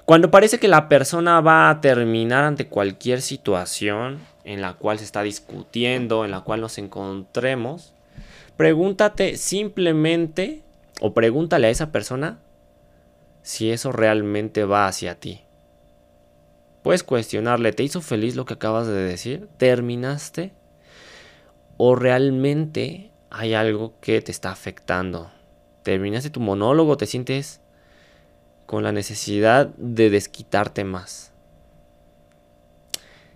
Cuando 0.05 0.31
parece 0.31 0.59
que 0.59 0.67
la 0.67 0.89
persona 0.89 1.41
va 1.41 1.69
a 1.69 1.81
terminar 1.81 2.43
ante 2.43 2.67
cualquier 2.67 3.21
situación, 3.21 4.19
en 4.43 4.61
la 4.61 4.73
cual 4.73 4.99
se 4.99 5.05
está 5.05 5.21
discutiendo, 5.23 6.25
en 6.25 6.31
la 6.31 6.41
cual 6.41 6.61
nos 6.61 6.77
encontremos, 6.77 7.93
pregúntate 8.57 9.37
simplemente 9.37 10.63
o 10.99 11.13
pregúntale 11.13 11.67
a 11.67 11.69
esa 11.69 11.91
persona 11.91 12.39
si 13.41 13.71
eso 13.71 13.91
realmente 13.91 14.65
va 14.65 14.87
hacia 14.87 15.19
ti. 15.19 15.41
Puedes 16.83 17.03
cuestionarle, 17.03 17.73
¿te 17.73 17.83
hizo 17.83 18.01
feliz 18.01 18.35
lo 18.35 18.45
que 18.45 18.55
acabas 18.55 18.87
de 18.87 18.93
decir? 18.93 19.47
¿Terminaste? 19.57 20.51
¿O 21.77 21.95
realmente 21.95 23.10
hay 23.31 23.53
algo 23.53 23.93
que 24.01 24.21
te 24.21 24.31
está 24.31 24.51
afectando? 24.51 25.31
¿Terminaste 25.83 26.29
tu 26.29 26.41
monólogo? 26.41 26.97
¿Te 26.97 27.07
sientes 27.07 27.61
con 28.65 28.83
la 28.83 28.91
necesidad 28.91 29.67
de 29.77 30.09
desquitarte 30.09 30.83
más? 30.83 31.31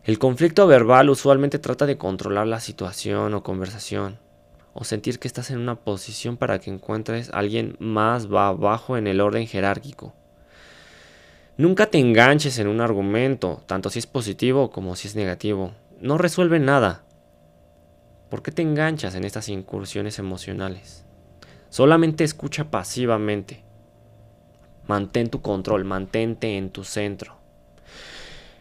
El 0.04 0.20
conflicto 0.20 0.68
verbal 0.68 1.10
usualmente 1.10 1.58
trata 1.58 1.86
de 1.86 1.98
controlar 1.98 2.46
la 2.46 2.60
situación 2.60 3.34
o 3.34 3.42
conversación 3.42 4.20
o 4.74 4.84
sentir 4.84 5.18
que 5.18 5.30
estás 5.30 5.50
en 5.50 5.60
una 5.60 5.76
posición 5.76 6.36
para 6.36 6.60
que 6.60 6.70
encuentres 6.70 7.30
a 7.30 7.40
alguien 7.40 7.78
más 7.80 8.26
abajo 8.26 8.98
en 8.98 9.08
el 9.08 9.22
orden 9.22 9.48
jerárquico. 9.48 10.14
Nunca 11.58 11.86
te 11.86 12.00
enganches 12.00 12.60
en 12.60 12.68
un 12.68 12.82
argumento, 12.82 13.64
tanto 13.66 13.90
si 13.90 14.00
es 14.00 14.08
positivo 14.08 14.70
como 14.70 14.98
si 14.98 15.08
es 15.08 15.16
negativo. 15.16 15.72
No 16.02 16.18
resuelve 16.18 16.60
nada. 16.60 17.05
¿Por 18.36 18.44
qué 18.44 18.52
te 18.52 18.64
enganchas 18.64 19.16
en 19.16 19.24
estas 19.24 19.48
incursiones 19.48 20.20
emocionales? 20.20 21.06
Solamente 21.70 22.26
escucha 22.26 22.70
pasivamente. 22.70 23.64
Mantén 24.88 25.30
tu 25.30 25.42
control, 25.42 25.86
mantente 25.86 26.58
en 26.58 26.70
tu 26.70 26.84
centro. 26.84 27.38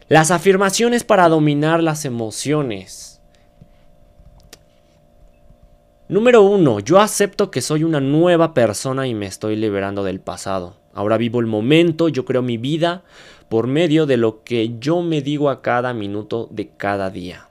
Las 0.07 0.31
afirmaciones 0.31 1.03
para 1.03 1.27
dominar 1.27 1.83
las 1.83 2.05
emociones. 2.05 3.19
Número 6.07 6.43
1. 6.43 6.79
Yo 6.79 7.01
acepto 7.01 7.51
que 7.51 7.59
soy 7.59 7.83
una 7.83 7.99
nueva 7.99 8.53
persona 8.53 9.07
y 9.07 9.13
me 9.13 9.25
estoy 9.25 9.57
liberando 9.57 10.05
del 10.05 10.21
pasado. 10.21 10.77
Ahora 10.93 11.17
vivo 11.17 11.41
el 11.41 11.47
momento, 11.47 12.07
yo 12.07 12.23
creo 12.23 12.41
mi 12.41 12.55
vida 12.55 13.03
por 13.49 13.67
medio 13.67 14.05
de 14.05 14.15
lo 14.15 14.41
que 14.45 14.77
yo 14.79 15.01
me 15.01 15.21
digo 15.21 15.49
a 15.49 15.61
cada 15.61 15.93
minuto 15.93 16.47
de 16.49 16.69
cada 16.69 17.09
día. 17.09 17.49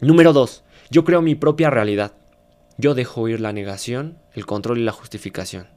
Número 0.00 0.34
2. 0.34 0.64
Yo 0.92 1.04
creo 1.04 1.22
mi 1.22 1.36
propia 1.36 1.70
realidad. 1.70 2.14
Yo 2.76 2.94
dejo 2.94 3.28
ir 3.28 3.40
la 3.40 3.52
negación, 3.52 4.18
el 4.32 4.44
control 4.44 4.78
y 4.78 4.84
la 4.84 4.90
justificación. 4.90 5.68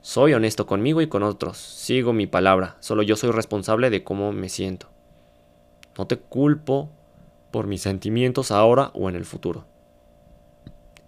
Soy 0.00 0.32
honesto 0.32 0.64
conmigo 0.64 1.02
y 1.02 1.08
con 1.08 1.22
otros. 1.22 1.58
Sigo 1.58 2.14
mi 2.14 2.26
palabra. 2.26 2.78
Solo 2.80 3.02
yo 3.02 3.16
soy 3.16 3.30
responsable 3.30 3.90
de 3.90 4.02
cómo 4.02 4.32
me 4.32 4.48
siento. 4.48 4.88
No 5.98 6.06
te 6.06 6.16
culpo 6.16 6.88
por 7.50 7.66
mis 7.66 7.82
sentimientos 7.82 8.50
ahora 8.50 8.90
o 8.94 9.10
en 9.10 9.16
el 9.16 9.26
futuro. 9.26 9.66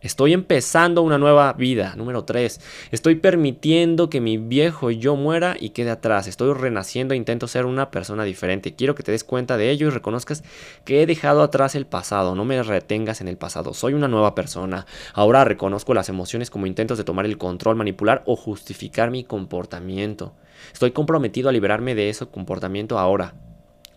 Estoy 0.03 0.33
empezando 0.33 1.01
una 1.03 1.17
nueva 1.17 1.53
vida. 1.53 1.95
Número 1.97 2.25
3. 2.25 2.61
Estoy 2.91 3.15
permitiendo 3.15 4.11
que 4.11 4.21
mi 4.21 4.37
viejo 4.37 4.91
yo 4.91 5.15
muera 5.15 5.57
y 5.59 5.71
quede 5.71 5.91
atrás. 5.91 6.27
Estoy 6.27 6.53
renaciendo 6.55 7.15
e 7.15 7.17
intento 7.17 7.47
ser 7.47 7.67
una 7.67 7.93
persona 7.93 8.25
diferente. 8.25 8.75
Quiero 8.75 8.97
que 8.97 9.05
te 9.05 9.13
des 9.13 9.23
cuenta 9.23 9.57
de 9.57 9.71
ello 9.71 9.87
y 9.87 9.91
reconozcas 9.91 10.43
que 10.85 11.03
he 11.03 11.07
dejado 11.07 11.43
atrás 11.43 11.77
el 11.77 11.87
pasado. 11.87 12.35
No 12.35 12.45
me 12.45 12.61
retengas 12.65 13.21
en 13.21 13.29
el 13.29 13.37
pasado. 13.37 13.75
Soy 13.75 13.95
una 13.95 14.09
nueva 14.09 14.35
persona. 14.35 14.87
Ahora 15.15 15.45
reconozco 15.45 15.95
las 15.95 16.09
emociones 16.09 16.51
como 16.51 16.67
intentos 16.67 16.99
de 16.99 17.05
tomar 17.05 17.25
el 17.25 17.39
control, 17.39 17.77
manipular 17.77 18.25
o 18.27 18.35
justificar 18.35 19.13
mi 19.13 19.23
comportamiento. 19.23 20.35
Estoy 20.73 20.91
comprometido 20.91 21.49
a 21.49 21.53
liberarme 21.53 21.95
de 21.95 22.09
ese 22.09 22.27
comportamiento 22.27 22.99
ahora. 22.99 23.35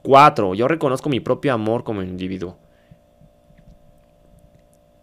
4. 0.04 0.54
Yo 0.54 0.68
reconozco 0.68 1.10
mi 1.10 1.20
propio 1.20 1.52
amor 1.52 1.84
como 1.84 2.04
individuo. 2.04 2.60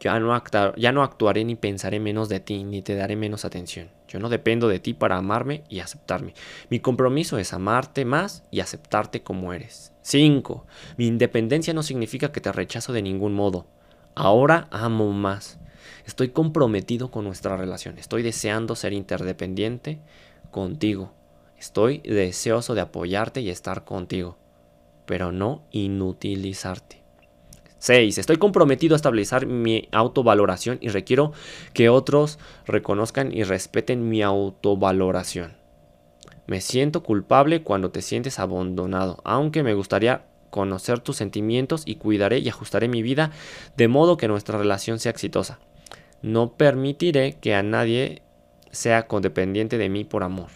Ya 0.02 0.18
no, 0.18 1.02
actuaré 1.02 1.44
ni 1.44 1.54
pensaré 1.54 2.00
menos 2.00 2.28
de 2.28 2.40
ti, 2.40 2.64
ni 2.64 2.82
te 2.82 2.96
daré 2.96 3.14
menos 3.14 3.44
atención. 3.44 3.88
Yo 4.08 4.18
no 4.18 4.28
dependo 4.28 4.66
de 4.66 4.80
ti 4.80 4.94
para 4.94 5.16
amarme 5.16 5.62
y 5.68 5.78
aceptarme. 5.78 6.34
Mi 6.70 6.80
compromiso 6.80 7.38
es 7.38 7.52
amarte 7.52 8.04
más 8.04 8.42
y 8.50 8.58
aceptarte 8.58 9.22
como 9.22 9.52
eres. 9.52 9.92
5. 10.02 10.66
Mi 10.96 11.06
independencia 11.06 11.72
no 11.72 11.84
significa 11.84 12.32
que 12.32 12.40
te 12.40 12.50
rechazo 12.50 12.92
de 12.92 13.02
ningún 13.02 13.32
modo. 13.32 13.66
Ahora 14.16 14.66
amo 14.72 15.12
más. 15.12 15.60
Estoy 16.04 16.30
comprometido 16.30 17.12
con 17.12 17.24
nuestra 17.24 17.56
relación. 17.56 17.96
Estoy 17.98 18.22
deseando 18.22 18.74
ser 18.74 18.92
interdependiente 18.92 20.00
contigo. 20.50 21.14
Estoy 21.56 21.98
deseoso 21.98 22.74
de 22.74 22.80
apoyarte 22.80 23.40
y 23.40 23.50
estar 23.50 23.84
contigo, 23.84 24.36
pero 25.06 25.30
no 25.30 25.62
inutilizarte. 25.70 27.01
6. 27.82 28.18
Estoy 28.18 28.36
comprometido 28.36 28.94
a 28.94 28.96
establecer 28.96 29.48
mi 29.48 29.88
autovaloración 29.90 30.78
y 30.80 30.90
requiero 30.90 31.32
que 31.74 31.88
otros 31.88 32.38
reconozcan 32.64 33.36
y 33.36 33.42
respeten 33.42 34.08
mi 34.08 34.22
autovaloración. 34.22 35.56
Me 36.46 36.60
siento 36.60 37.02
culpable 37.02 37.64
cuando 37.64 37.90
te 37.90 38.00
sientes 38.00 38.38
abandonado, 38.38 39.20
aunque 39.24 39.64
me 39.64 39.74
gustaría 39.74 40.26
conocer 40.50 41.00
tus 41.00 41.16
sentimientos 41.16 41.82
y 41.84 41.96
cuidaré 41.96 42.38
y 42.38 42.48
ajustaré 42.48 42.86
mi 42.86 43.02
vida 43.02 43.32
de 43.76 43.88
modo 43.88 44.16
que 44.16 44.28
nuestra 44.28 44.58
relación 44.58 45.00
sea 45.00 45.10
exitosa. 45.10 45.58
No 46.22 46.52
permitiré 46.52 47.32
que 47.40 47.56
a 47.56 47.64
nadie 47.64 48.22
sea 48.70 49.08
codependiente 49.08 49.76
de 49.76 49.88
mí 49.88 50.04
por 50.04 50.22
amor. 50.22 50.50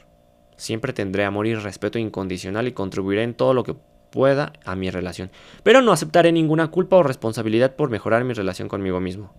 Siempre 0.57 0.93
tendré 0.93 1.25
amor 1.25 1.49
y 1.49 1.57
respeto 1.57 1.99
incondicional 1.99 2.69
y 2.69 2.73
contribuiré 2.73 3.25
en 3.25 3.35
todo 3.35 3.53
lo 3.53 3.65
que 3.65 3.75
pueda 4.17 4.55
a 4.65 4.77
mi 4.77 4.89
relación. 4.89 5.31
Pero 5.63 5.83
no 5.83 5.93
aceptaré 5.93 6.33
ninguna 6.33 6.69
culpa 6.69 6.97
o 6.97 7.03
responsabilidad 7.03 7.77
por 7.77 7.91
mejorar 7.91 8.25
mi 8.25 8.33
relación 8.33 8.67
conmigo 8.67 8.99
mismo. 8.99 9.35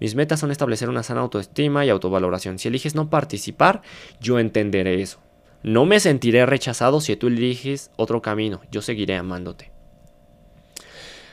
Mis 0.00 0.14
metas 0.14 0.38
son 0.38 0.50
establecer 0.50 0.90
una 0.90 1.02
sana 1.02 1.22
autoestima 1.22 1.86
y 1.86 1.88
autovaloración. 1.88 2.58
Si 2.58 2.68
eliges 2.68 2.94
no 2.94 3.08
participar, 3.08 3.80
yo 4.20 4.38
entenderé 4.38 5.00
eso. 5.00 5.18
No 5.62 5.86
me 5.86 5.98
sentiré 5.98 6.44
rechazado 6.44 7.00
si 7.00 7.16
tú 7.16 7.28
eliges 7.28 7.90
otro 7.96 8.20
camino. 8.20 8.60
Yo 8.70 8.82
seguiré 8.82 9.16
amándote. 9.16 9.72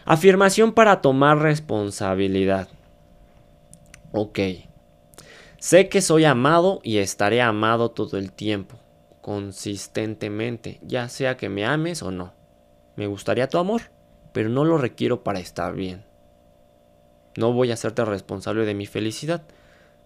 Afirmación 0.05 0.71
para 0.71 1.01
tomar 1.01 1.39
responsabilidad. 1.39 2.69
Ok. 4.13 4.39
Sé 5.59 5.89
que 5.89 6.01
soy 6.01 6.23
amado 6.23 6.79
y 6.81 6.99
estaré 6.99 7.41
amado 7.41 7.91
todo 7.91 8.17
el 8.17 8.31
tiempo, 8.31 8.77
consistentemente, 9.19 10.79
ya 10.81 11.09
sea 11.09 11.35
que 11.35 11.49
me 11.49 11.65
ames 11.65 12.01
o 12.01 12.11
no. 12.11 12.44
Me 12.95 13.07
gustaría 13.07 13.49
tu 13.49 13.57
amor, 13.57 13.83
pero 14.31 14.49
no 14.49 14.65
lo 14.65 14.77
requiero 14.77 15.23
para 15.23 15.39
estar 15.39 15.75
bien. 15.75 16.03
No 17.37 17.51
voy 17.51 17.71
a 17.71 17.73
hacerte 17.73 18.05
responsable 18.05 18.65
de 18.65 18.73
mi 18.73 18.85
felicidad. 18.85 19.43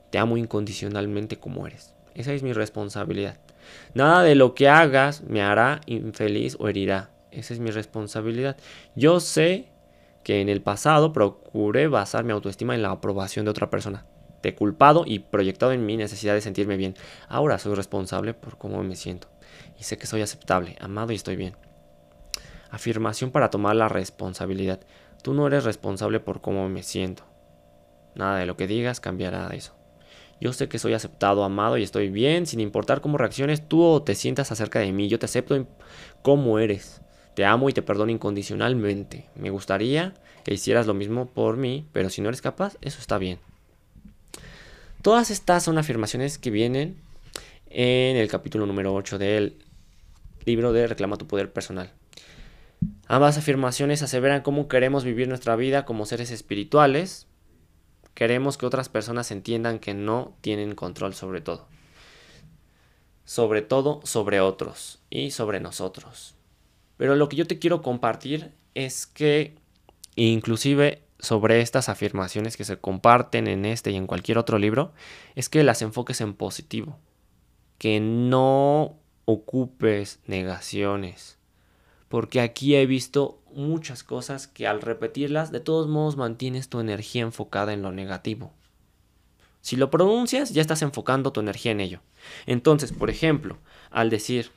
Te 0.09 0.17
amo 0.17 0.37
incondicionalmente 0.37 1.37
como 1.37 1.67
eres. 1.67 1.93
Esa 2.15 2.33
es 2.33 2.41
mi 2.41 2.53
responsabilidad. 2.53 3.37
Nada 3.93 4.23
de 4.23 4.35
lo 4.35 4.55
que 4.55 4.67
hagas 4.67 5.21
me 5.21 5.41
hará 5.41 5.81
infeliz 5.85 6.57
o 6.59 6.67
herirá. 6.67 7.11
Esa 7.31 7.53
es 7.53 7.59
mi 7.59 7.69
responsabilidad. 7.69 8.57
Yo 8.95 9.19
sé 9.19 9.67
que 10.23 10.41
en 10.41 10.49
el 10.49 10.61
pasado 10.61 11.13
procuré 11.13 11.87
basar 11.87 12.23
mi 12.23 12.31
autoestima 12.31 12.73
en 12.73 12.81
la 12.81 12.91
aprobación 12.91 13.45
de 13.45 13.51
otra 13.51 13.69
persona. 13.69 14.05
Te 14.41 14.49
he 14.49 14.55
culpado 14.55 15.03
y 15.05 15.19
proyectado 15.19 15.71
en 15.73 15.85
mi 15.85 15.97
necesidad 15.97 16.33
de 16.33 16.41
sentirme 16.41 16.77
bien. 16.77 16.95
Ahora 17.27 17.59
soy 17.59 17.75
responsable 17.75 18.33
por 18.33 18.57
cómo 18.57 18.81
me 18.83 18.95
siento. 18.95 19.27
Y 19.79 19.83
sé 19.83 19.97
que 19.97 20.07
soy 20.07 20.21
aceptable, 20.21 20.75
amado 20.79 21.11
y 21.11 21.15
estoy 21.15 21.35
bien. 21.35 21.55
Afirmación 22.69 23.31
para 23.31 23.49
tomar 23.49 23.75
la 23.75 23.89
responsabilidad. 23.89 24.79
Tú 25.23 25.33
no 25.33 25.47
eres 25.47 25.63
responsable 25.63 26.19
por 26.19 26.41
cómo 26.41 26.69
me 26.69 26.83
siento. 26.83 27.23
Nada 28.15 28.37
de 28.37 28.45
lo 28.45 28.57
que 28.57 28.67
digas 28.67 28.99
cambiará 28.99 29.49
eso. 29.49 29.75
Yo 30.41 30.53
sé 30.53 30.69
que 30.69 30.79
soy 30.79 30.93
aceptado, 30.93 31.43
amado 31.43 31.77
y 31.77 31.83
estoy 31.83 32.09
bien, 32.09 32.45
sin 32.45 32.61
importar 32.61 33.01
cómo 33.01 33.17
reacciones 33.17 33.67
tú 33.67 33.83
o 33.83 34.01
te 34.03 34.15
sientas 34.15 34.51
acerca 34.51 34.79
de 34.79 34.91
mí. 34.91 35.09
Yo 35.09 35.19
te 35.19 35.25
acepto 35.25 35.67
como 36.21 36.59
eres. 36.59 37.01
Te 37.33 37.45
amo 37.45 37.69
y 37.69 37.73
te 37.73 37.81
perdono 37.81 38.11
incondicionalmente. 38.11 39.25
Me 39.35 39.49
gustaría 39.49 40.13
que 40.43 40.53
hicieras 40.53 40.87
lo 40.87 40.93
mismo 40.93 41.25
por 41.27 41.57
mí, 41.57 41.85
pero 41.91 42.09
si 42.09 42.21
no 42.21 42.29
eres 42.29 42.41
capaz, 42.41 42.77
eso 42.81 42.99
está 42.99 43.17
bien. 43.17 43.39
Todas 45.01 45.31
estas 45.31 45.63
son 45.63 45.77
afirmaciones 45.77 46.37
que 46.37 46.51
vienen 46.51 46.97
en 47.69 48.17
el 48.17 48.27
capítulo 48.27 48.65
número 48.65 48.93
8 48.93 49.17
del 49.17 49.57
libro 50.45 50.73
de 50.73 50.87
Reclama 50.87 51.17
tu 51.17 51.27
Poder 51.27 51.51
Personal. 51.51 51.91
Ambas 53.11 53.39
afirmaciones 53.39 54.03
aseveran 54.03 54.43
cómo 54.43 54.67
queremos 54.67 55.03
vivir 55.03 55.27
nuestra 55.27 55.55
vida 55.55 55.83
como 55.83 56.05
seres 56.05 56.29
espirituales. 56.29 57.25
Queremos 58.13 58.55
que 58.55 58.67
otras 58.67 58.87
personas 58.87 59.31
entiendan 59.31 59.79
que 59.79 59.95
no 59.95 60.37
tienen 60.41 60.75
control 60.75 61.15
sobre 61.15 61.41
todo. 61.41 61.67
Sobre 63.25 63.63
todo 63.63 64.01
sobre 64.03 64.41
otros 64.41 64.99
y 65.09 65.31
sobre 65.31 65.59
nosotros. 65.59 66.35
Pero 66.97 67.15
lo 67.15 67.29
que 67.29 67.37
yo 67.37 67.47
te 67.47 67.57
quiero 67.57 67.81
compartir 67.81 68.53
es 68.75 69.07
que 69.07 69.55
inclusive 70.15 71.01
sobre 71.17 71.61
estas 71.61 71.89
afirmaciones 71.89 72.57
que 72.57 72.63
se 72.63 72.77
comparten 72.77 73.47
en 73.47 73.65
este 73.65 73.89
y 73.89 73.95
en 73.95 74.05
cualquier 74.05 74.37
otro 74.37 74.59
libro, 74.59 74.93
es 75.33 75.49
que 75.49 75.63
las 75.63 75.81
enfoques 75.81 76.21
en 76.21 76.35
positivo. 76.35 76.99
Que 77.79 77.99
no 77.99 78.99
ocupes 79.25 80.19
negaciones 80.27 81.38
porque 82.09 82.41
aquí 82.41 82.75
he 82.75 82.85
visto 82.85 83.41
muchas 83.53 84.03
cosas 84.03 84.47
que 84.47 84.67
al 84.67 84.81
repetirlas 84.81 85.51
de 85.51 85.59
todos 85.59 85.87
modos 85.87 86.17
mantienes 86.17 86.67
tu 86.67 86.79
energía 86.79 87.21
enfocada 87.21 87.71
en 87.71 87.81
lo 87.81 87.91
negativo. 87.91 88.51
Si 89.61 89.75
lo 89.75 89.91
pronuncias, 89.91 90.51
ya 90.51 90.61
estás 90.61 90.81
enfocando 90.81 91.31
tu 91.31 91.39
energía 91.39 91.71
en 91.71 91.81
ello. 91.81 92.01
Entonces, 92.45 92.91
por 92.91 93.09
ejemplo, 93.09 93.57
al 93.91 94.09
decir 94.09 94.51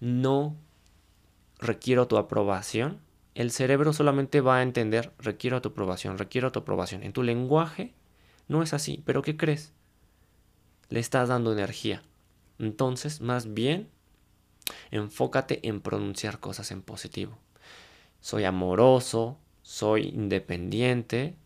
no 0.00 0.56
requiero 1.58 2.08
tu 2.08 2.16
aprobación, 2.16 3.00
el 3.34 3.50
cerebro 3.50 3.92
solamente 3.92 4.40
va 4.40 4.58
a 4.58 4.62
entender 4.62 5.12
requiero 5.18 5.62
tu 5.62 5.70
aprobación, 5.70 6.18
requiero 6.18 6.52
tu 6.52 6.60
aprobación. 6.60 7.02
En 7.02 7.12
tu 7.12 7.22
lenguaje 7.22 7.94
no 8.48 8.62
es 8.62 8.74
así, 8.74 9.02
pero 9.06 9.22
¿qué 9.22 9.36
crees? 9.36 9.72
Le 10.90 11.00
estás 11.00 11.28
dando 11.28 11.52
energía. 11.52 12.02
Entonces, 12.58 13.20
más 13.20 13.54
bien, 13.54 13.88
enfócate 14.90 15.66
en 15.68 15.80
pronunciar 15.80 16.40
cosas 16.40 16.70
en 16.70 16.82
positivo. 16.82 17.38
Soy 18.20 18.44
amoroso, 18.44 19.38
soy 19.62 20.08
independiente, 20.08 21.36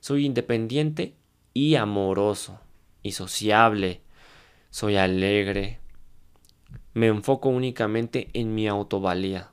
soy 0.00 0.26
independiente 0.26 1.14
y 1.54 1.74
amoroso 1.76 2.60
y 3.02 3.12
sociable, 3.12 4.02
soy 4.70 4.96
alegre. 4.96 5.80
Me 6.94 7.06
enfoco 7.06 7.48
únicamente 7.48 8.28
en 8.32 8.54
mi 8.54 8.68
autovalía. 8.68 9.52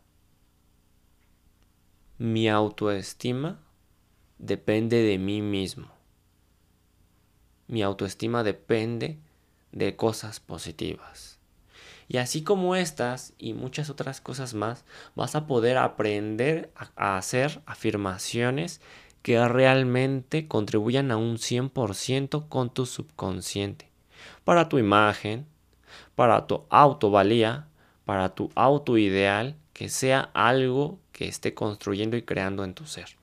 Mi 2.18 2.50
autoestima 2.50 3.60
depende 4.38 5.02
de 5.02 5.18
mí 5.18 5.42
mismo. 5.42 5.88
Mi 7.68 7.82
autoestima 7.82 8.44
depende 8.44 9.20
de 9.72 9.96
cosas 9.96 10.40
positivas. 10.40 11.40
Y 12.08 12.18
así 12.18 12.44
como 12.44 12.76
estas 12.76 13.34
y 13.38 13.54
muchas 13.54 13.90
otras 13.90 14.22
cosas 14.22 14.54
más, 14.54 14.86
vas 15.16 15.36
a 15.36 15.48
poder 15.48 15.78
aprender 15.78 16.72
a 16.96 17.18
hacer 17.18 17.62
afirmaciones 17.66 18.82
que 19.22 19.44
realmente 19.48 20.48
contribuyan 20.48 21.10
a 21.10 21.18
un 21.18 21.38
100% 21.38 22.48
con 22.48 22.72
tu 22.72 22.86
subconsciente, 22.86 23.90
para 24.44 24.70
tu 24.70 24.78
imagen, 24.78 25.48
para 26.14 26.46
tu 26.46 26.66
autovalía, 26.70 27.68
para 28.06 28.36
tu 28.36 28.52
autoideal, 28.54 29.56
que 29.74 29.90
sea 29.90 30.30
algo 30.34 31.00
que 31.12 31.28
esté 31.28 31.56
construyendo 31.56 32.18
y 32.18 32.22
creando 32.22 32.64
en 32.64 32.76
tu 32.76 32.86
ser. 32.86 33.18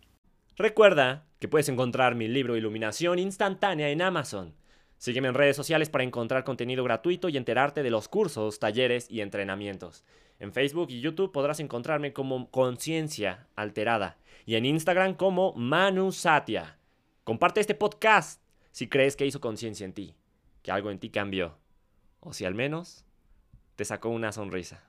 Recuerda 0.56 1.24
que 1.38 1.48
puedes 1.48 1.68
encontrar 1.68 2.14
mi 2.14 2.28
libro 2.28 2.56
Iluminación 2.56 3.18
Instantánea 3.18 3.88
en 3.90 4.02
Amazon. 4.02 4.54
Sígueme 5.02 5.26
en 5.26 5.34
redes 5.34 5.56
sociales 5.56 5.90
para 5.90 6.04
encontrar 6.04 6.44
contenido 6.44 6.84
gratuito 6.84 7.28
y 7.28 7.36
enterarte 7.36 7.82
de 7.82 7.90
los 7.90 8.06
cursos, 8.06 8.60
talleres 8.60 9.10
y 9.10 9.20
entrenamientos. 9.20 10.04
En 10.38 10.52
Facebook 10.52 10.90
y 10.90 11.00
YouTube 11.00 11.32
podrás 11.32 11.58
encontrarme 11.58 12.12
como 12.12 12.52
Conciencia 12.52 13.48
Alterada 13.56 14.16
y 14.46 14.54
en 14.54 14.64
Instagram 14.64 15.14
como 15.14 15.54
Manu 15.54 16.12
Satya. 16.12 16.78
Comparte 17.24 17.58
este 17.58 17.74
podcast 17.74 18.40
si 18.70 18.86
crees 18.86 19.16
que 19.16 19.26
hizo 19.26 19.40
conciencia 19.40 19.84
en 19.84 19.92
ti, 19.92 20.14
que 20.62 20.70
algo 20.70 20.88
en 20.88 21.00
ti 21.00 21.10
cambió, 21.10 21.58
o 22.20 22.32
si 22.32 22.44
al 22.44 22.54
menos 22.54 23.04
te 23.74 23.84
sacó 23.84 24.08
una 24.08 24.30
sonrisa. 24.30 24.84